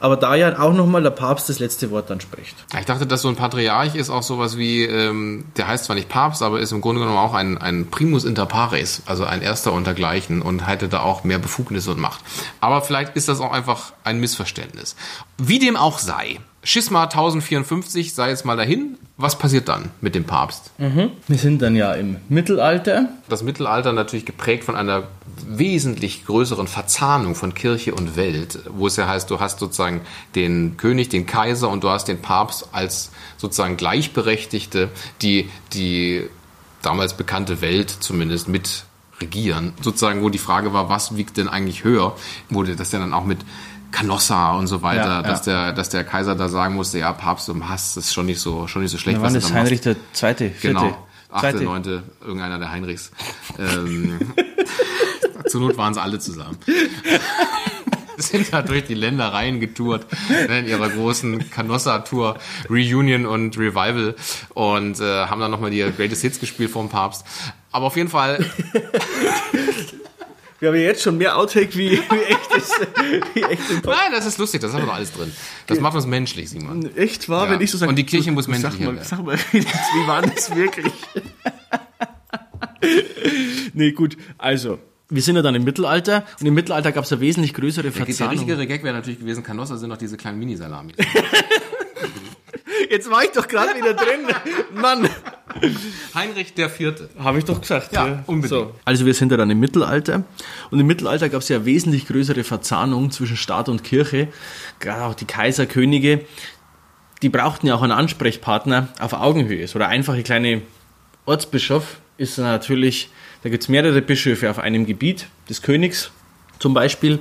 [0.00, 2.56] aber da ja auch nochmal der Papst das letzte Wort dann spricht.
[2.78, 6.08] ich dachte, dass so ein Patriarch ist auch sowas wie, ähm, der heißt zwar nicht
[6.08, 9.72] Papst, aber ist im Grunde genommen auch ein, ein Primus inter pares, also ein Erster
[9.72, 12.20] untergleichen und hätte da auch mehr Befugnisse und Macht.
[12.60, 14.96] Aber vielleicht ist das auch einfach ein Missverständnis.
[15.38, 18.98] Wie dem auch sei, Schisma 1054 sei jetzt mal dahin.
[19.16, 20.72] Was passiert dann mit dem Papst?
[21.28, 23.08] Wir sind dann ja im Mittelalter.
[23.28, 25.04] Das Mittelalter natürlich geprägt von einer
[25.46, 30.00] wesentlich größeren Verzahnung von Kirche und Welt, wo es ja heißt, du hast sozusagen
[30.34, 34.90] den König, den Kaiser und du hast den Papst als sozusagen Gleichberechtigte,
[35.22, 36.28] die die
[36.82, 38.86] damals bekannte Welt zumindest mit
[39.20, 39.72] regieren.
[39.80, 42.16] Sozusagen, wo die Frage war, was wiegt denn eigentlich höher,
[42.50, 43.38] wurde das ja dann auch mit
[43.96, 45.22] Canossa und so weiter, Ja, ja.
[45.22, 48.26] dass der, dass der Kaiser da sagen musste, ja, Papst und Hass, das ist schon
[48.26, 49.54] nicht so, schon nicht so schlecht, das da machst.
[49.54, 51.06] Heinrich der Zweite, Vierte, Genau.
[51.30, 53.10] Achte, neunte, irgendeiner der Heinrichs.
[53.58, 54.18] Ähm,
[55.48, 56.58] zur Not waren sie alle zusammen.
[58.18, 62.38] Sind da durch die Ländereien getourt ne, in ihrer großen Canossa-Tour,
[62.70, 64.14] Reunion und Revival
[64.54, 67.24] und äh, haben dann nochmal die Greatest Hits gespielt vom Papst.
[67.72, 68.38] Aber auf jeden Fall,
[70.66, 72.72] Wir haben ja jetzt schon mehr Outtake wie, wie echtes,
[73.34, 73.40] wie
[73.84, 75.32] nein, das ist lustig, das haben wir doch alles drin.
[75.68, 76.90] Das macht uns menschlich, Simon.
[76.96, 77.52] Echt wahr, Ja.
[77.52, 77.90] wenn ich so sage.
[77.90, 78.98] Und die Kirche muss mal, werden.
[79.04, 79.64] Sag mal, wie,
[80.08, 80.92] war das wirklich?
[83.74, 84.80] nee, gut, also.
[85.08, 88.04] Wir sind ja dann im Mittelalter und im Mittelalter gab es eine wesentlich größere Der,
[88.04, 90.94] der richtigere Gag wäre natürlich gewesen, Canossa sind noch diese kleinen Mini-Salami.
[92.90, 94.26] Jetzt war ich doch gerade wieder drin.
[94.74, 95.08] Mann.
[96.14, 97.08] Heinrich der Vierte.
[97.18, 97.92] Habe ich doch gesagt.
[97.92, 98.48] Ja, unbedingt.
[98.48, 98.74] So.
[98.84, 100.24] Also wir sind ja dann im Mittelalter
[100.70, 104.28] und im Mittelalter gab es ja wesentlich größere Verzahnung zwischen Staat und Kirche.
[104.80, 106.20] Gerade auch die Kaiser, Könige,
[107.22, 109.66] die brauchten ja auch einen Ansprechpartner auf Augenhöhe.
[109.66, 110.62] So der einfache kleine
[111.24, 113.10] Ortsbischof ist natürlich,
[113.42, 116.10] da gibt es mehrere Bischöfe auf einem Gebiet des Königs
[116.58, 117.18] zum Beispiel.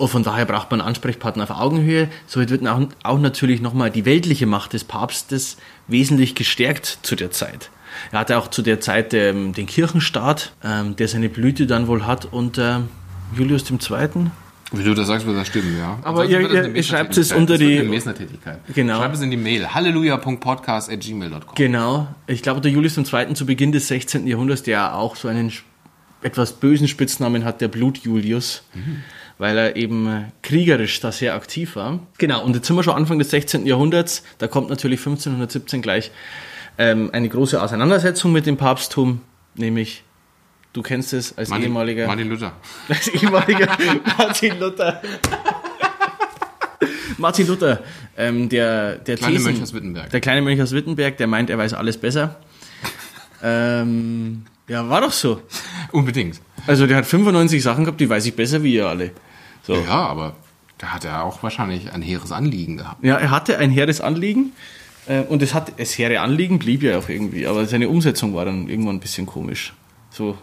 [0.00, 2.08] Und von daher braucht man einen Ansprechpartner auf Augenhöhe.
[2.26, 5.58] Somit wird auch, auch natürlich nochmal die weltliche Macht des Papstes
[5.88, 7.70] wesentlich gestärkt zu der Zeit.
[8.10, 12.06] Er hatte auch zu der Zeit ähm, den Kirchenstaat, ähm, der seine Blüte dann wohl
[12.06, 12.84] hat unter
[13.36, 14.30] Julius II.
[14.72, 15.98] Wie du das sagst, wird das stimmen, ja.
[16.02, 18.60] Aber ihr- ihr- schreibt es unter Das die- eine Mesnertätigkeit.
[18.74, 18.98] Genau.
[19.00, 19.66] Schreibt es in die Mail.
[19.74, 21.54] halleluja.podcast.gmail.com.
[21.56, 22.08] Genau.
[22.26, 23.34] Ich glaube, der Julius II.
[23.34, 24.26] zu Beginn des 16.
[24.26, 25.52] Jahrhunderts, der auch so einen
[26.22, 28.62] etwas bösen Spitznamen hat, der Blut-Julius,
[29.40, 31.98] weil er eben kriegerisch da sehr aktiv war.
[32.18, 33.64] Genau, und jetzt sind wir schon Anfang des 16.
[33.64, 36.10] Jahrhunderts, da kommt natürlich 1517 gleich
[36.76, 39.22] ähm, eine große Auseinandersetzung mit dem Papsttum,
[39.54, 40.04] nämlich,
[40.74, 42.06] du kennst es als Martin, ehemaliger...
[42.06, 42.52] Martin Luther.
[42.88, 43.66] Als ehemaliger
[44.18, 45.00] Martin Luther.
[47.16, 47.82] Martin Luther,
[48.18, 50.10] ähm, der, der Kleine Thesen- Mönch aus Wittenberg.
[50.10, 52.36] Der kleine Mönch aus Wittenberg, der meint, er weiß alles besser.
[53.42, 55.40] ähm, ja, war doch so.
[55.92, 56.40] Unbedingt.
[56.66, 59.12] Also der hat 95 Sachen gehabt, die weiß ich besser wie ihr alle.
[59.66, 59.74] So.
[59.74, 60.34] Ja, aber
[60.78, 63.04] da hat er auch wahrscheinlich ein hehres Anliegen gehabt.
[63.04, 64.52] Ja, er hatte ein hehres Anliegen
[65.06, 68.44] äh, und es hat das hehre Anliegen blieb ja auch irgendwie, aber seine Umsetzung war
[68.44, 69.74] dann irgendwann ein bisschen komisch.
[70.10, 70.36] So.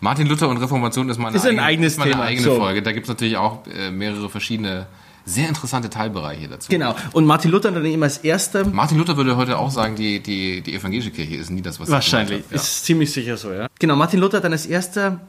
[0.00, 2.24] Martin Luther und Reformation ist meine Ist ein eigene, ist meine Thema.
[2.24, 2.56] eigene So.
[2.56, 2.82] Folge.
[2.82, 4.86] Da gibt es natürlich auch äh, mehrere verschiedene,
[5.24, 6.68] sehr interessante Teilbereiche dazu.
[6.70, 6.96] Genau.
[7.12, 10.62] Und Martin Luther dann eben als erster Martin Luther würde heute auch sagen, die, die,
[10.62, 12.52] die evangelische Kirche ist nie das, was sie Wahrscheinlich, hat.
[12.52, 13.68] ist ziemlich sicher so, ja.
[13.78, 15.20] Genau, Martin Luther dann als erster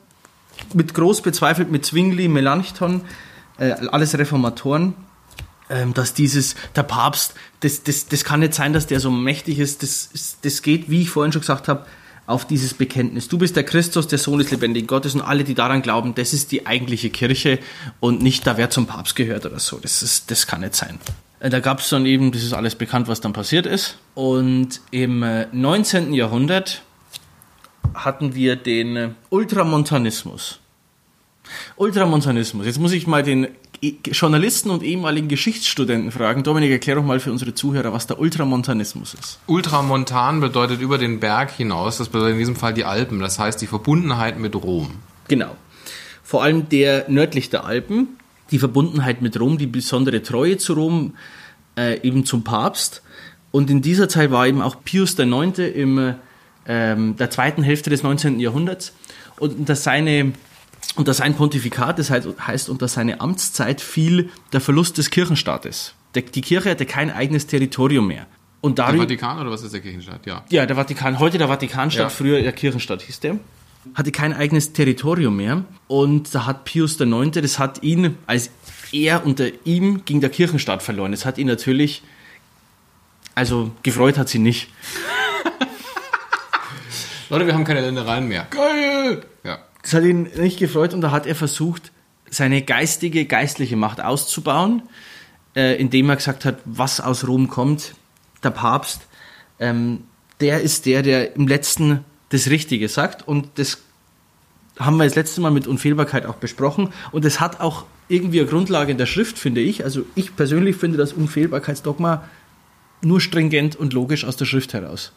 [0.73, 3.01] mit groß bezweifelt mit Zwingli, Melanchthon,
[3.59, 4.93] äh, alles Reformatoren,
[5.69, 9.59] ähm, dass dieses, der Papst, das, das, das kann nicht sein, dass der so mächtig
[9.59, 11.85] ist, das, das geht, wie ich vorhin schon gesagt habe,
[12.25, 13.27] auf dieses Bekenntnis.
[13.27, 16.31] Du bist der Christus, der Sohn des lebendigen Gottes und alle, die daran glauben, das
[16.31, 17.57] ist die eigentliche Kirche
[17.99, 19.79] und nicht da, wer zum Papst gehört oder so.
[19.79, 20.99] Das, ist, das kann nicht sein.
[21.39, 23.97] Äh, Da gab es dann eben, das ist alles bekannt, was dann passiert ist.
[24.13, 26.13] Und im äh, 19.
[26.13, 26.83] Jahrhundert
[27.95, 30.59] hatten wir den äh, Ultramontanismus.
[31.75, 32.65] Ultramontanismus.
[32.65, 33.47] Jetzt muss ich mal den
[33.81, 36.43] E- Journalisten und ehemaligen Geschichtsstudenten fragen.
[36.43, 39.39] Dominik, erklär doch mal für unsere Zuhörer, was der Ultramontanismus ist.
[39.47, 43.61] Ultramontan bedeutet über den Berg hinaus, das bedeutet in diesem Fall die Alpen, das heißt
[43.61, 44.95] die Verbundenheit mit Rom.
[45.29, 45.55] Genau.
[46.23, 48.09] Vor allem der nördlich der Alpen,
[48.51, 51.13] die Verbundenheit mit Rom, die besondere Treue zu Rom,
[51.77, 53.01] äh, eben zum Papst.
[53.51, 55.57] Und in dieser Zeit war eben auch Pius IX.
[55.57, 56.15] im
[56.67, 58.39] ähm, der zweiten Hälfte des 19.
[58.39, 58.93] Jahrhunderts
[59.39, 60.33] und unter seine
[60.95, 65.93] unter sein Pontifikat, das heißt, heißt unter seine Amtszeit, fiel der Verlust des Kirchenstaates.
[66.15, 68.25] Der, die Kirche hatte kein eigenes Territorium mehr.
[68.61, 70.25] Und Der darüber, Vatikan oder was ist der Kirchenstaat?
[70.25, 70.43] Ja.
[70.49, 72.09] ja, der Vatikan, heute der Vatikanstaat, Ja.
[72.09, 73.37] früher der Kirchenstaat hieß der,
[73.93, 75.63] hatte kein eigenes Territorium mehr.
[75.87, 78.49] Und da hat Pius IX., das hat ihn, als
[78.91, 81.11] er unter ihm ging der Kirchenstaat verloren.
[81.11, 82.01] Das hat ihn natürlich,
[83.35, 84.67] also gefreut hat sie nicht.
[87.29, 88.47] Leute, wir haben keine Ländereien mehr.
[88.49, 89.23] Geil!
[89.43, 89.59] Ja.
[89.89, 91.91] Das hat ihn nicht gefreut und da hat er versucht,
[92.29, 94.83] seine geistige, geistliche Macht auszubauen,
[95.55, 97.95] äh, indem er gesagt hat, was aus Rom kommt,
[98.43, 99.07] der Papst,
[99.59, 100.03] ähm,
[100.41, 103.79] der ist der, der im letzten das Richtige sagt und das
[104.77, 108.47] haben wir das letzte Mal mit Unfehlbarkeit auch besprochen und es hat auch irgendwie eine
[108.47, 109.85] Grundlage in der Schrift, finde ich.
[109.85, 112.25] Also ich persönlich finde das Unfehlbarkeitsdogma
[113.01, 115.13] nur stringent und logisch aus der Schrift heraus.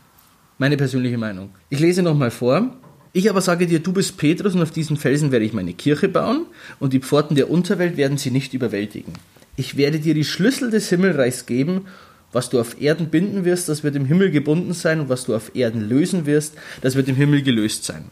[0.56, 1.50] Meine persönliche Meinung.
[1.68, 2.74] Ich lese nochmal vor.
[3.14, 6.09] Ich aber sage dir, du bist Petrus und auf diesen Felsen werde ich meine Kirche
[6.09, 6.46] bauen
[6.81, 9.12] und die Pforten der Unterwelt werden sie nicht überwältigen.
[9.57, 11.87] Ich werde dir die Schlüssel des Himmelreichs geben.
[12.33, 15.37] Was du auf Erden binden wirst, das wird im Himmel gebunden sein und was du
[15.37, 18.07] auf Erden lösen wirst, das wird im Himmel gelöst sein.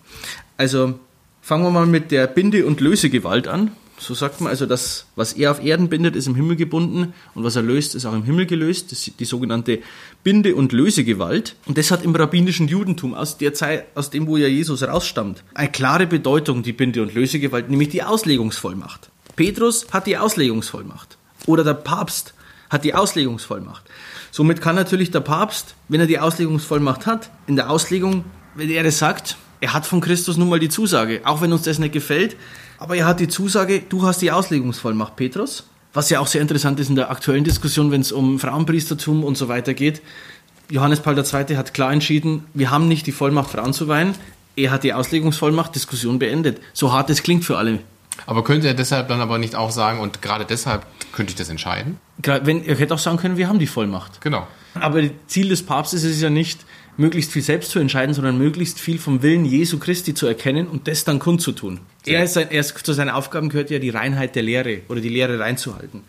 [0.58, 1.00] Also
[1.40, 3.70] fangen wir mal mit der Binde- und Lösegewalt an.
[4.00, 7.44] So sagt man also, das, was er auf Erden bindet, ist im Himmel gebunden und
[7.44, 8.90] was er löst, ist auch im Himmel gelöst.
[8.90, 9.80] Das ist die sogenannte
[10.24, 11.54] Binde- und Lösegewalt.
[11.66, 15.44] Und das hat im rabbinischen Judentum aus der Zeit, aus dem, wo ja Jesus rausstammt,
[15.52, 19.10] eine klare Bedeutung, die Binde- und Lösegewalt, nämlich die Auslegungsvollmacht.
[19.36, 21.18] Petrus hat die Auslegungsvollmacht.
[21.44, 22.32] Oder der Papst
[22.70, 23.84] hat die Auslegungsvollmacht.
[24.30, 28.82] Somit kann natürlich der Papst, wenn er die Auslegungsvollmacht hat, in der Auslegung, wenn er
[28.82, 31.92] das sagt, er hat von Christus nun mal die Zusage, auch wenn uns das nicht
[31.92, 32.36] gefällt,
[32.80, 35.64] aber er hat die Zusage, du hast die Auslegungsvollmacht, Petrus.
[35.92, 39.36] Was ja auch sehr interessant ist in der aktuellen Diskussion, wenn es um Frauenpriestertum und
[39.36, 40.02] so weiter geht.
[40.70, 41.56] Johannes Paul II.
[41.56, 44.14] hat klar entschieden, wir haben nicht die Vollmacht, Frauen zu weihen.
[44.56, 46.60] Er hat die Auslegungsvollmacht, Diskussion beendet.
[46.72, 47.80] So hart es klingt für alle.
[48.26, 51.48] Aber könnte er deshalb dann aber nicht auch sagen, und gerade deshalb könnte ich das
[51.48, 51.98] entscheiden?
[52.22, 54.20] Wenn, er hätte auch sagen können, wir haben die Vollmacht.
[54.20, 54.46] Genau.
[54.74, 56.60] Aber Ziel des Papstes ist ja nicht,
[57.00, 60.86] möglichst viel selbst zu entscheiden, sondern möglichst viel vom Willen Jesu Christi zu erkennen und
[60.86, 61.80] das dann kundzutun.
[62.06, 65.00] Er ist, sein, er ist zu seinen Aufgaben gehört ja die Reinheit der Lehre oder
[65.00, 66.02] die Lehre reinzuhalten.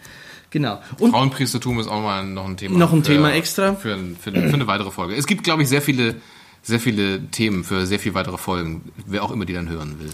[0.51, 0.81] Genau.
[0.99, 2.77] Und Frauenpriestertum ist auch mal noch ein Thema.
[2.77, 3.73] Noch ein für, Thema extra.
[3.75, 5.15] Für, für, für eine weitere Folge.
[5.15, 6.15] Es gibt, glaube ich, sehr viele,
[6.61, 8.81] sehr viele Themen für sehr viel weitere Folgen.
[9.07, 10.09] Wer auch immer die dann hören will.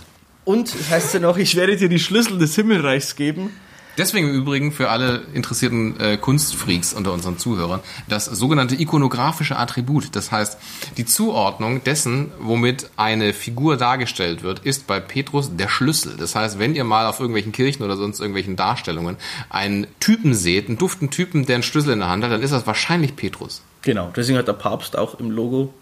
[0.46, 3.50] Und es heißt ja noch, ich werde dir die Schlüssel des Himmelreichs geben.
[3.98, 10.16] Deswegen im Übrigen für alle interessierten äh, Kunstfreaks unter unseren Zuhörern das sogenannte ikonografische Attribut.
[10.16, 10.58] Das heißt,
[10.98, 16.16] die Zuordnung dessen, womit eine Figur dargestellt wird, ist bei Petrus der Schlüssel.
[16.18, 19.18] Das heißt, wenn ihr mal auf irgendwelchen Kirchen oder sonst irgendwelchen Darstellungen
[19.50, 22.52] einen Typen seht, einen duften Typen, der einen Schlüssel in der Hand hat, dann ist
[22.54, 23.62] das wahrscheinlich Petrus.
[23.82, 25.74] Genau, deswegen hat der Papst auch im Logo.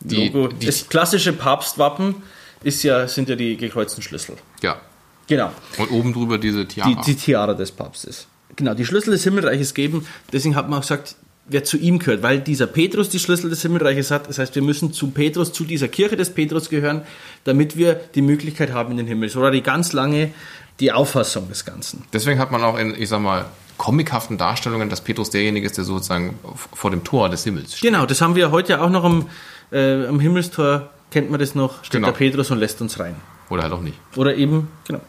[0.00, 2.16] Die- Logo die- das klassische Papstwappen
[2.62, 4.36] ist ja, sind ja die gekreuzten Schlüssel.
[4.62, 4.80] Ja.
[5.28, 5.52] Genau.
[5.78, 6.88] Und oben drüber diese Tiara.
[6.88, 8.26] die, die Tiara des Papstes.
[8.56, 10.04] Genau, die Schlüssel des Himmelreiches geben.
[10.32, 11.14] Deswegen hat man auch gesagt,
[11.46, 14.28] wer zu ihm gehört, weil dieser Petrus die Schlüssel des Himmelreiches hat.
[14.28, 17.02] Das heißt, wir müssen zu Petrus, zu dieser Kirche des Petrus gehören,
[17.44, 19.28] damit wir die Möglichkeit haben in den Himmel.
[19.28, 20.32] So war die ganz lange
[20.80, 22.04] die Auffassung des Ganzen.
[22.12, 25.84] Deswegen hat man auch in, ich sag mal, comichaften Darstellungen, dass Petrus derjenige ist, der
[25.84, 26.38] sozusagen
[26.72, 27.90] vor dem Tor des Himmels steht.
[27.92, 29.28] Genau, das haben wir heute auch noch am,
[29.72, 32.08] äh, am Himmelstor, kennt man das noch, steht Genau.
[32.08, 33.14] der Petrus und lässt uns rein.
[33.50, 33.96] Oder halt auch nicht.
[34.16, 35.00] Oder eben, genau.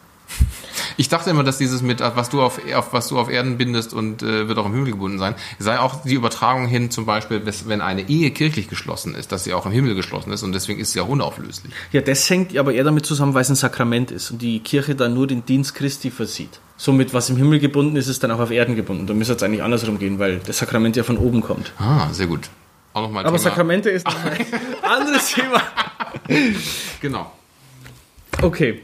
[0.96, 3.94] Ich dachte immer, dass dieses mit, was du auf, auf was du auf Erden bindest
[3.94, 7.42] und äh, wird auch im Himmel gebunden sein, sei auch die Übertragung hin, zum Beispiel,
[7.66, 10.80] wenn eine Ehe kirchlich geschlossen ist, dass sie auch im Himmel geschlossen ist und deswegen
[10.80, 11.72] ist sie ja unauflöslich.
[11.92, 14.94] Ja, das hängt aber eher damit zusammen, weil es ein Sakrament ist und die Kirche
[14.94, 16.60] dann nur den Dienst Christi versieht.
[16.76, 19.06] Somit, was im Himmel gebunden ist, ist dann auch auf Erden gebunden.
[19.06, 21.72] Da müsste es eigentlich andersrum gehen, weil das Sakrament ja von oben kommt.
[21.78, 22.48] Ah, sehr gut.
[22.92, 23.50] Auch nochmal Aber Thema.
[23.50, 24.46] Sakramente ist ein
[24.82, 25.62] anderes Thema.
[27.00, 27.30] Genau.
[28.42, 28.80] Okay.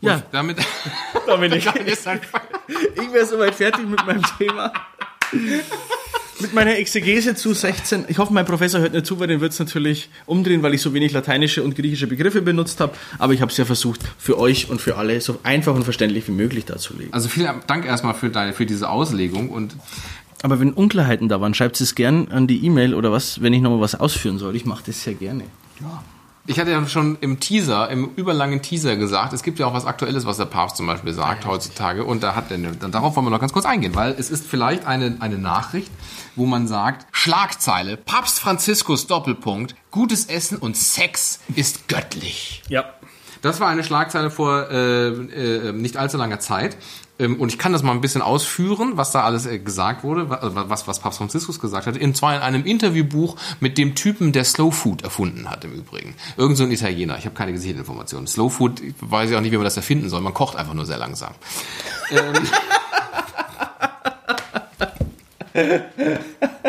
[0.00, 0.58] Ja, Und damit,
[1.26, 2.20] Dominik, damit ist ein
[2.68, 4.72] ich wäre soweit fertig mit meinem Thema.
[6.40, 8.04] Mit meiner Exegese zu 16.
[8.08, 10.82] Ich hoffe, mein Professor hört nicht zu, weil den wird es natürlich umdrehen, weil ich
[10.82, 12.94] so wenig lateinische und griechische Begriffe benutzt habe.
[13.18, 16.28] Aber ich habe es ja versucht, für euch und für alle so einfach und verständlich
[16.28, 17.12] wie möglich darzulegen.
[17.12, 19.74] Also vielen Dank erstmal für, deine, für diese Auslegung und
[20.42, 23.60] Aber wenn Unklarheiten da waren, schreibt es gern an die E-Mail oder was, wenn ich
[23.60, 24.54] nochmal was ausführen soll.
[24.54, 25.44] Ich mache das sehr gerne.
[26.48, 29.84] Ich hatte ja schon im Teaser, im überlangen Teaser gesagt, es gibt ja auch was
[29.84, 32.04] Aktuelles, was der Papst zum Beispiel sagt heutzutage.
[32.04, 34.86] Und da hat er, darauf wollen wir noch ganz kurz eingehen, weil es ist vielleicht
[34.86, 35.90] eine, eine Nachricht,
[36.36, 42.62] wo man sagt, Schlagzeile, Papst Franziskus Doppelpunkt, gutes Essen und Sex ist göttlich.
[42.70, 42.94] Ja.
[43.42, 46.76] Das war eine Schlagzeile vor äh, äh, nicht allzu langer Zeit.
[47.20, 50.30] Ähm, und ich kann das mal ein bisschen ausführen, was da alles äh, gesagt wurde,
[50.30, 52.00] wa- also was, was Papst Franziskus gesagt hat.
[52.00, 56.14] Und zwar in einem Interviewbuch mit dem Typen, der Slow Food erfunden hat im Übrigen.
[56.36, 57.18] Irgend so ein Italiener.
[57.18, 58.26] Ich habe keine gesicherten Informationen.
[58.28, 60.20] Slow Food, ich weiß ich auch nicht, wie man das erfinden soll.
[60.20, 61.32] Man kocht einfach nur sehr langsam.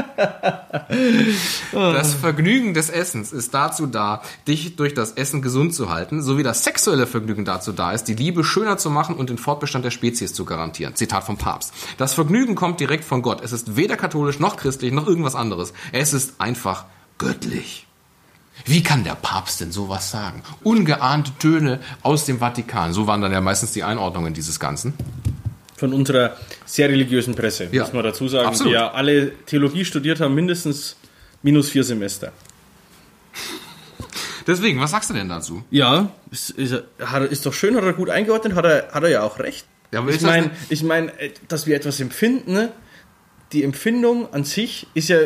[1.72, 6.44] Das Vergnügen des Essens ist dazu da, dich durch das Essen gesund zu halten, sowie
[6.44, 9.92] das sexuelle Vergnügen dazu da ist, die Liebe schöner zu machen und den Fortbestand der
[9.92, 10.96] Spezies zu garantieren.
[10.96, 11.74] Zitat vom Papst.
[11.98, 13.42] Das Vergnügen kommt direkt von Gott.
[13.42, 15.74] Es ist weder katholisch noch christlich noch irgendwas anderes.
[15.92, 16.86] Es ist einfach
[17.18, 17.88] göttlich.
[18.66, 20.44] Wie kann der Papst denn sowas sagen?
[20.64, 22.94] Ungeahnte Töne aus dem Vatikan.
[22.94, 24.94] So waren dann ja meistens die Einordnungen dieses Ganzen.
[25.80, 27.84] Von unserer sehr religiösen Presse, Ja.
[27.84, 28.72] muss man dazu sagen, Absolut.
[28.72, 30.98] die ja alle Theologie studiert haben, mindestens
[31.42, 32.34] minus vier Semester.
[34.46, 35.64] Deswegen, was sagst du denn dazu?
[35.72, 36.84] Ja, ist, ist,
[37.30, 39.66] ist doch schön, hat er gut eingeordnet, hat er, hat er ja auch recht.
[39.92, 42.72] Ja, ich meine, ich mein, äh, dass wir etwas empfinden, ne?
[43.54, 45.18] die Empfindung an sich ist ja,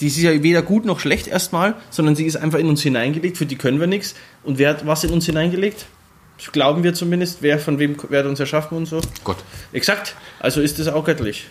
[0.00, 3.36] die ist ja weder gut noch schlecht erstmal, sondern sie ist einfach in uns hineingelegt,
[3.36, 4.14] für die können wir nichts.
[4.44, 5.86] Und wer hat was in uns hineingelegt?
[6.38, 9.00] Das glauben wir zumindest, wer von wem, hat uns erschaffen und so.
[9.24, 9.38] Gott.
[9.72, 10.14] Exakt.
[10.38, 11.48] Also ist das auch göttlich,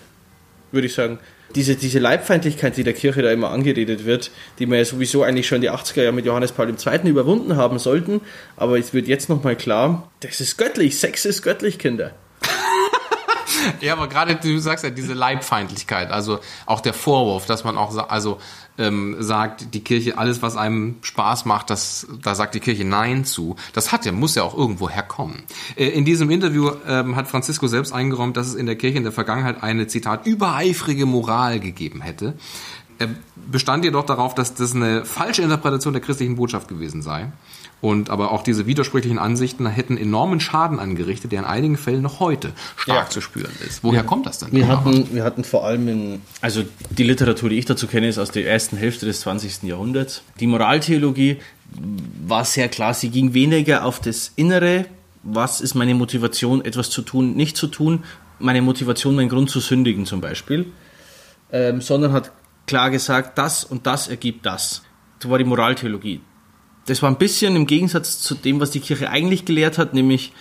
[0.72, 1.20] würde ich sagen.
[1.56, 5.48] Diese, diese Leibfeindlichkeit, die der Kirche da immer angeredet wird, die wir ja sowieso eigentlich
[5.48, 7.10] schon in die 80er Jahre mit Johannes Paul II.
[7.10, 8.22] überwunden haben sollten,
[8.58, 12.12] aber es wird jetzt nochmal klar, das ist göttlich, Sex ist göttlich, Kinder.
[13.82, 17.96] Ja, aber gerade du sagst ja diese Leibfeindlichkeit, also auch der Vorwurf, dass man auch
[18.10, 18.40] also
[18.78, 23.26] ähm, sagt, die Kirche alles, was einem Spaß macht, das da sagt die Kirche Nein
[23.26, 23.56] zu.
[23.74, 25.44] Das hat ja muss ja auch irgendwo herkommen.
[25.76, 29.04] Äh, in diesem Interview ähm, hat Francisco selbst eingeräumt, dass es in der Kirche in
[29.04, 32.36] der Vergangenheit eine Zitat übereifrige Moral gegeben hätte.
[33.00, 37.32] Er bestand jedoch darauf, dass das eine falsche Interpretation der christlichen Botschaft gewesen sei.
[37.80, 42.20] Und aber auch diese widersprüchlichen Ansichten hätten enormen Schaden angerichtet, der in einigen Fällen noch
[42.20, 43.10] heute stark Ja.
[43.10, 43.84] zu spüren ist.
[43.84, 44.52] Woher kommt das denn?
[44.52, 48.18] Wir hatten, wir hatten vor allem in, also die Literatur, die ich dazu kenne, ist
[48.18, 49.64] aus der ersten Hälfte des 20.
[49.64, 50.24] Jahrhunderts.
[50.40, 51.38] Die Moraltheologie
[52.26, 54.86] war sehr klar, sie ging weniger auf das Innere,
[55.22, 58.04] was ist meine Motivation, etwas zu tun, nicht zu tun,
[58.40, 60.66] meine Motivation, mein Grund zu sündigen zum Beispiel,
[61.52, 62.32] ähm, sondern hat
[62.66, 64.82] klar gesagt, das und das ergibt das.
[65.22, 66.22] So war die Moraltheologie.
[66.88, 70.32] Das war ein bisschen im Gegensatz zu dem, was die Kirche eigentlich gelehrt hat, nämlich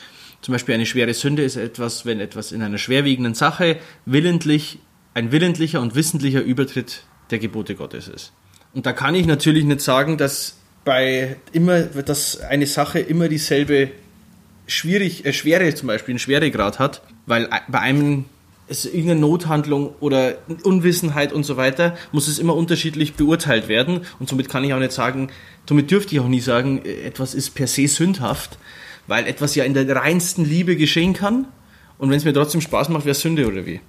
[0.41, 4.79] zum Beispiel eine schwere Sünde ist etwas, wenn etwas in einer schwerwiegenden Sache willentlich,
[5.13, 8.33] ein willentlicher und wissentlicher Übertritt der Gebote Gottes ist.
[8.73, 13.91] Und da kann ich natürlich nicht sagen, dass bei immer, dass eine Sache immer dieselbe
[14.69, 18.27] schwierig, äh, Schwere zum Beispiel, einen Schweregrad hat, weil bei einem
[18.69, 24.01] es irgendeine Nothandlung oder Unwissenheit und so weiter, muss es immer unterschiedlich beurteilt werden.
[24.19, 25.29] Und somit kann ich auch nicht sagen,
[25.69, 28.59] somit dürfte ich auch nie sagen, äh, etwas ist per se sündhaft,
[29.07, 31.47] weil etwas ja in der reinsten Liebe geschehen kann.
[31.99, 33.81] Und wenn es mir trotzdem Spaß macht, wäre Sünde oder wie?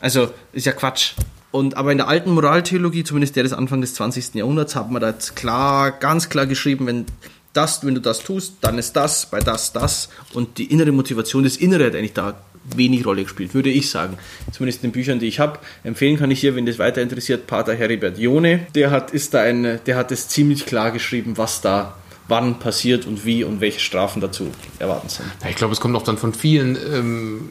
[0.00, 1.12] Also, ist ja Quatsch.
[1.50, 4.34] Und, aber in der alten Moraltheologie, zumindest der des Anfang des 20.
[4.34, 7.06] Jahrhunderts, hat man da jetzt klar, ganz klar geschrieben, wenn
[7.52, 10.08] das, wenn du das tust, dann ist das, bei das, das.
[10.32, 14.16] Und die innere Motivation, das Innere hat eigentlich da wenig Rolle gespielt, würde ich sagen.
[14.52, 15.58] Zumindest in den Büchern, die ich habe.
[15.82, 18.66] Empfehlen kann ich hier, wenn das weiter interessiert, Pater Heribert Jone.
[18.74, 21.96] Der hat, ist da ein, der hat es ziemlich klar geschrieben, was da
[22.28, 25.26] wann passiert und wie und welche Strafen dazu erwarten sind.
[25.42, 27.50] Ja, ich glaube, es kommt auch dann von vielen ähm,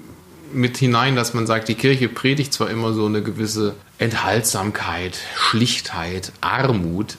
[0.52, 6.32] mit hinein, dass man sagt, die Kirche predigt zwar immer so eine gewisse Enthaltsamkeit, Schlichtheit,
[6.42, 7.18] Armut,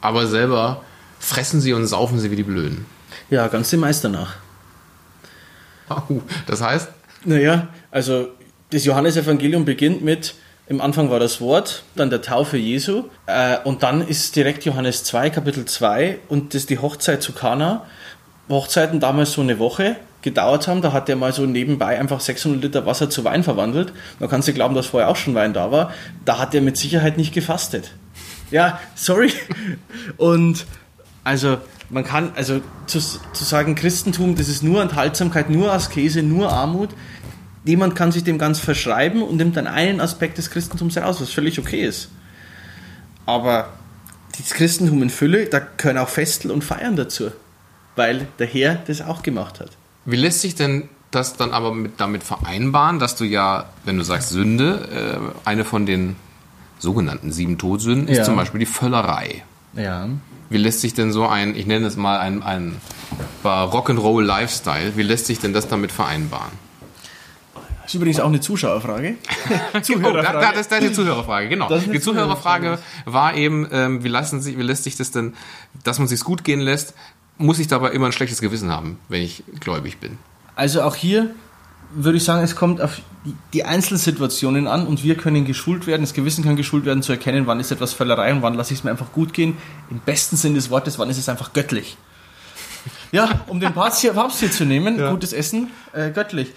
[0.00, 0.82] aber selber
[1.18, 2.86] fressen sie und saufen sie wie die Blöden.
[3.30, 4.36] Ja, ganz dem Meister nach.
[6.46, 6.88] Das heißt,
[7.26, 8.28] Naja, also
[8.70, 10.34] das Johannesevangelium beginnt mit,
[10.68, 15.02] im Anfang war das Wort, dann der Taufe Jesu äh, und dann ist direkt Johannes
[15.02, 17.84] 2, Kapitel 2 und das ist die Hochzeit zu Kana.
[18.48, 22.62] Hochzeiten damals so eine Woche gedauert haben, da hat er mal so nebenbei einfach 600
[22.62, 23.92] Liter Wasser zu Wein verwandelt.
[24.20, 25.92] Man kann sich glauben, dass vorher auch schon Wein da war.
[26.24, 27.92] Da hat er mit Sicherheit nicht gefastet.
[28.52, 29.32] Ja, sorry.
[30.16, 30.64] Und
[31.24, 31.58] also
[31.90, 36.90] man kann, also zu, zu sagen, Christentum, das ist nur Enthaltsamkeit, nur Askese, nur Armut,
[37.66, 41.30] jemand kann sich dem ganz verschreiben und nimmt dann einen Aspekt des Christentums heraus, was
[41.30, 42.08] völlig okay ist.
[43.26, 43.70] Aber
[44.38, 47.30] das Christentum in Fülle, da gehören auch Festel und Feiern dazu,
[47.96, 49.70] weil der Herr das auch gemacht hat.
[50.04, 54.04] wie lässt sich denn das dann aber mit, damit vereinbaren, dass du ja, wenn du
[54.04, 56.16] sagst Sünde, äh, eine von den
[56.78, 58.24] sogenannten sieben Todsünden ist Ja.
[58.24, 59.42] zum Beispiel die Völlerei.
[59.74, 60.08] Ja.
[60.50, 62.76] Wie lässt sich denn so ein, ich nenne es mal ein, ein
[63.44, 66.52] Rock'n'Roll Lifestyle, wie lässt sich denn das damit vereinbaren?
[67.86, 69.14] Das ist übrigens auch eine Zuschauerfrage.
[69.74, 71.68] Oh, da, da, das ist deine Zuhörerfrage, genau.
[71.92, 75.34] Die Zuhörerfrage war eben, ähm, wie, lassen sich, wie lässt sich das denn,
[75.84, 76.94] dass man sich's gut gehen lässt,
[77.38, 80.18] muss ich dabei immer ein schlechtes Gewissen haben, wenn ich gläubig bin.
[80.56, 81.30] Also auch hier
[81.94, 86.02] würde ich sagen, es kommt auf die- die Einzelsituationen an und wir können geschult werden,
[86.02, 88.80] das Gewissen kann geschult werden zu erkennen, wann ist etwas Völlerei und wann lasse ich
[88.80, 89.56] es mir einfach gut gehen.
[89.90, 91.96] Im besten Sinn des Wortes, wann ist es einfach göttlich.
[93.16, 96.52] Ja, um den Papst hier, Papst hier zu nehmen, gutes Essen, äh, göttlich.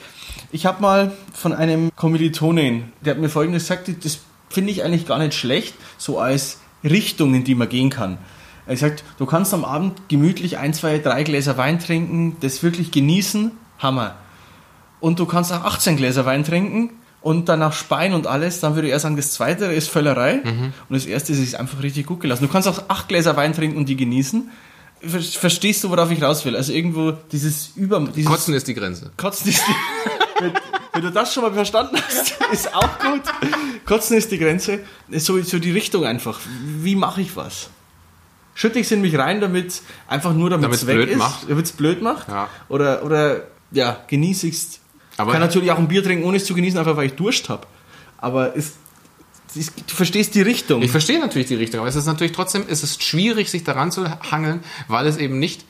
[0.51, 5.07] Ich habe mal von einem Kommilitonen, der hat mir folgendes gesagt, das finde ich eigentlich
[5.07, 8.17] gar nicht schlecht, so als Richtung, in die man gehen kann.
[8.65, 12.91] Er sagt, du kannst am Abend gemütlich ein, zwei, drei Gläser Wein trinken, das wirklich
[12.91, 14.15] genießen, Hammer.
[14.99, 16.91] Und du kannst auch 18 Gläser Wein trinken
[17.21, 20.41] und danach speien und alles, dann würde er sagen, das zweite ist Völlerei
[20.89, 22.43] und das erste ist einfach richtig gut gelassen.
[22.43, 24.49] Du kannst auch acht Gläser Wein trinken und die genießen.
[25.01, 26.55] Ver- Verstehst du, worauf ich raus will?
[26.55, 27.99] Also irgendwo dieses Über...
[28.01, 29.11] Dieses Kotzen ist die Grenze.
[29.17, 29.71] Kotzen ist die...
[30.43, 30.53] wenn,
[30.93, 33.21] wenn du das schon mal verstanden hast, ist auch gut.
[33.85, 34.79] Kotzen ist die Grenze.
[35.11, 36.39] So, so die Richtung einfach.
[36.63, 37.69] Wie mache ich was?
[38.55, 41.49] Schütte ich es in mich rein, damit einfach nur damit es weg blöd ist, macht.
[41.49, 42.27] damit es blöd macht?
[42.27, 42.49] Ja.
[42.67, 44.79] Oder, oder ja, genieße ich es.
[45.17, 47.47] Aber- kann natürlich auch ein Bier trinken, ohne es zu genießen, einfach weil ich Durst
[47.47, 47.65] habe.
[48.17, 48.73] Aber es,
[49.55, 50.81] du verstehst die Richtung.
[50.81, 53.91] Ich verstehe natürlich die Richtung, aber es ist natürlich trotzdem, es ist schwierig, sich daran
[53.91, 55.65] zu hangeln, weil es eben nicht,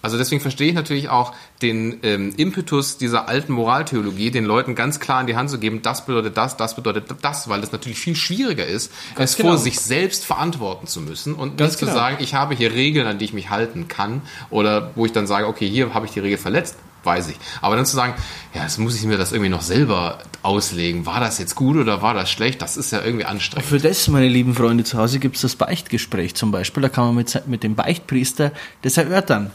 [0.00, 5.00] also deswegen verstehe ich natürlich auch den ähm, Impetus dieser alten Moraltheologie, den Leuten ganz
[5.00, 7.98] klar in die Hand zu geben, das bedeutet das, das bedeutet das, weil es natürlich
[7.98, 9.50] viel schwieriger ist, es genau.
[9.50, 11.92] vor sich selbst verantworten zu müssen und Ganz nicht genau.
[11.92, 15.12] zu sagen, ich habe hier Regeln, an die ich mich halten kann oder wo ich
[15.12, 16.76] dann sage, okay, hier habe ich die Regel verletzt,
[17.08, 17.36] weiß ich.
[17.60, 18.14] Aber dann zu sagen,
[18.54, 22.02] ja, jetzt muss ich mir das irgendwie noch selber auslegen, war das jetzt gut oder
[22.02, 23.68] war das schlecht, das ist ja irgendwie anstrengend.
[23.68, 26.82] Für das, meine lieben Freunde zu Hause, gibt es das Beichtgespräch zum Beispiel.
[26.82, 28.52] Da kann man mit, mit dem Beichtpriester
[28.82, 29.50] das erörtern.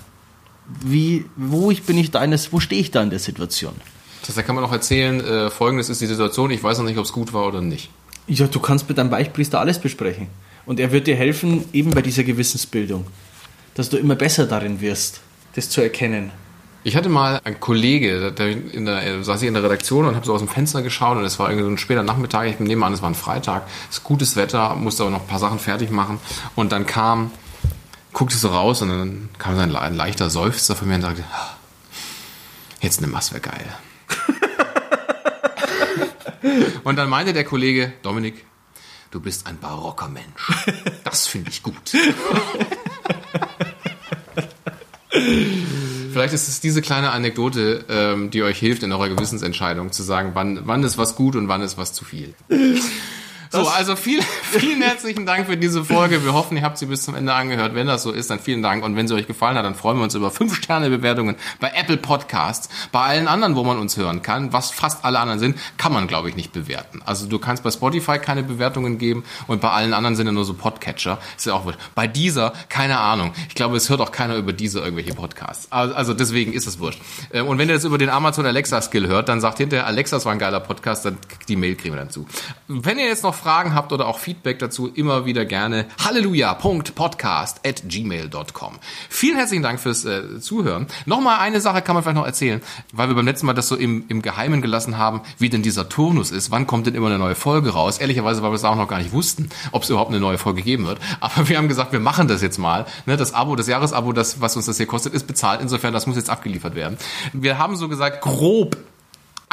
[0.81, 3.73] Wie, wo ich bin ich da in das, wo stehe ich da in der Situation?
[4.25, 6.97] Das da kann man auch erzählen, äh, folgendes ist die Situation, ich weiß noch nicht,
[6.97, 7.89] ob es gut war oder nicht.
[8.27, 10.27] Ja, du kannst mit deinem Beichtpriester alles besprechen.
[10.65, 13.05] Und er wird dir helfen, eben bei dieser Gewissensbildung.
[13.75, 15.19] Dass du immer besser darin wirst,
[15.55, 16.31] das zu erkennen.
[16.85, 20.15] Ich hatte mal einen Kollege, der in der, äh, saß ich in der Redaktion und
[20.15, 22.59] habe so aus dem Fenster geschaut und es war irgendwie so ein später Nachmittag, ich
[22.59, 25.39] nehme an, es war ein Freitag, es ist gutes Wetter, musste aber noch ein paar
[25.39, 26.19] Sachen fertig machen
[26.55, 27.31] und dann kam,
[28.11, 31.03] guckte so raus und dann kam so ein, le- ein leichter Seufzer von mir und
[31.03, 31.55] sagte, "Ah,
[32.81, 33.65] jetzt nimm was, wäre geil.
[36.83, 38.45] und dann meinte der Kollege, Dominik,
[39.11, 40.51] du bist ein barocker Mensch.
[41.05, 41.75] Das finde ich gut.
[46.13, 50.31] Vielleicht ist es diese kleine Anekdote, ähm, die euch hilft in eurer Gewissensentscheidung, zu sagen,
[50.35, 52.35] wann, wann ist was gut und wann ist was zu viel.
[53.53, 54.19] So, also viel,
[54.51, 56.25] vielen herzlichen Dank für diese Folge.
[56.25, 57.75] Wir hoffen, ihr habt sie bis zum Ende angehört.
[57.75, 58.83] Wenn das so ist, dann vielen Dank.
[58.83, 62.69] Und wenn sie euch gefallen hat, dann freuen wir uns über 5-Sterne-Bewertungen bei Apple Podcasts.
[62.91, 66.07] Bei allen anderen, wo man uns hören kann, was fast alle anderen sind, kann man,
[66.07, 67.01] glaube ich, nicht bewerten.
[67.05, 70.45] Also du kannst bei Spotify keine Bewertungen geben und bei allen anderen sind ja nur
[70.45, 71.19] so Podcatcher.
[71.37, 71.79] Ist ja auch wurscht.
[71.93, 73.33] Bei dieser, keine Ahnung.
[73.49, 75.71] Ich glaube, es hört auch keiner über diese irgendwelche Podcasts.
[75.71, 76.99] Also also deswegen ist es wurscht.
[77.29, 80.15] Äh, Und wenn ihr das über den Amazon Alexa Skill hört, dann sagt hinterher, Alexa,
[80.17, 82.25] das war ein geiler Podcast, dann die Mail kriegen wir dann zu.
[82.67, 87.59] Wenn ihr jetzt noch Fragen habt oder auch Feedback dazu, immer wieder gerne halleluja.podcast.
[89.09, 90.87] Vielen herzlichen Dank fürs äh, Zuhören.
[91.05, 92.61] Nochmal eine Sache kann man vielleicht noch erzählen,
[92.93, 95.89] weil wir beim letzten Mal das so im, im Geheimen gelassen haben, wie denn dieser
[95.89, 96.51] Turnus ist.
[96.51, 97.97] Wann kommt denn immer eine neue Folge raus?
[97.97, 100.61] Ehrlicherweise, weil wir es auch noch gar nicht wussten, ob es überhaupt eine neue Folge
[100.61, 100.99] geben wird.
[101.19, 102.85] Aber wir haben gesagt, wir machen das jetzt mal.
[103.05, 105.59] Ne, das Abo, das Jahresabo, das, was uns das hier kostet, ist bezahlt.
[105.59, 106.97] Insofern, das muss jetzt abgeliefert werden.
[107.33, 108.77] Wir haben so gesagt, grob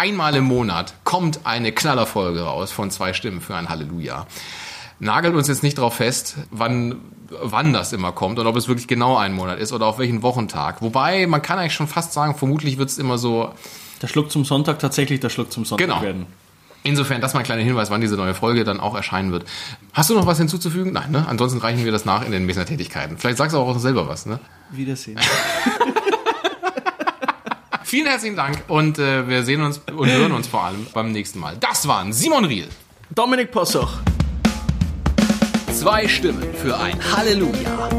[0.00, 4.26] einmal im Monat kommt eine Knallerfolge raus von zwei Stimmen für ein Halleluja.
[4.98, 6.96] Nagelt uns jetzt nicht drauf fest, wann,
[7.42, 10.22] wann das immer kommt und ob es wirklich genau ein Monat ist oder auf welchen
[10.22, 10.80] Wochentag.
[10.82, 13.52] Wobei, man kann eigentlich schon fast sagen, vermutlich wird es immer so,
[14.02, 16.00] Der Schluck zum Sonntag tatsächlich der Schluck zum Sonntag Genau.
[16.02, 16.26] werden.
[16.82, 19.44] insofern, das mal ein kleiner Hinweis, wann diese neue Folge dann auch erscheinen wird.
[19.92, 20.92] Hast du noch was hinzuzufügen?
[20.94, 21.26] Nein, ne?
[21.28, 23.18] Ansonsten reichen wir das nach in den Messner-Tätigkeiten.
[23.18, 24.38] Vielleicht sagst du auch selber was, ne?
[24.70, 25.18] Wiedersehen.
[27.90, 31.40] Vielen herzlichen Dank und äh, wir sehen uns und hören uns vor allem beim nächsten
[31.40, 31.56] Mal.
[31.58, 32.68] Das waren Simon Riel.
[33.12, 33.94] Dominik Possoch.
[35.72, 37.90] Zwei Stimmen für ein Halleluja.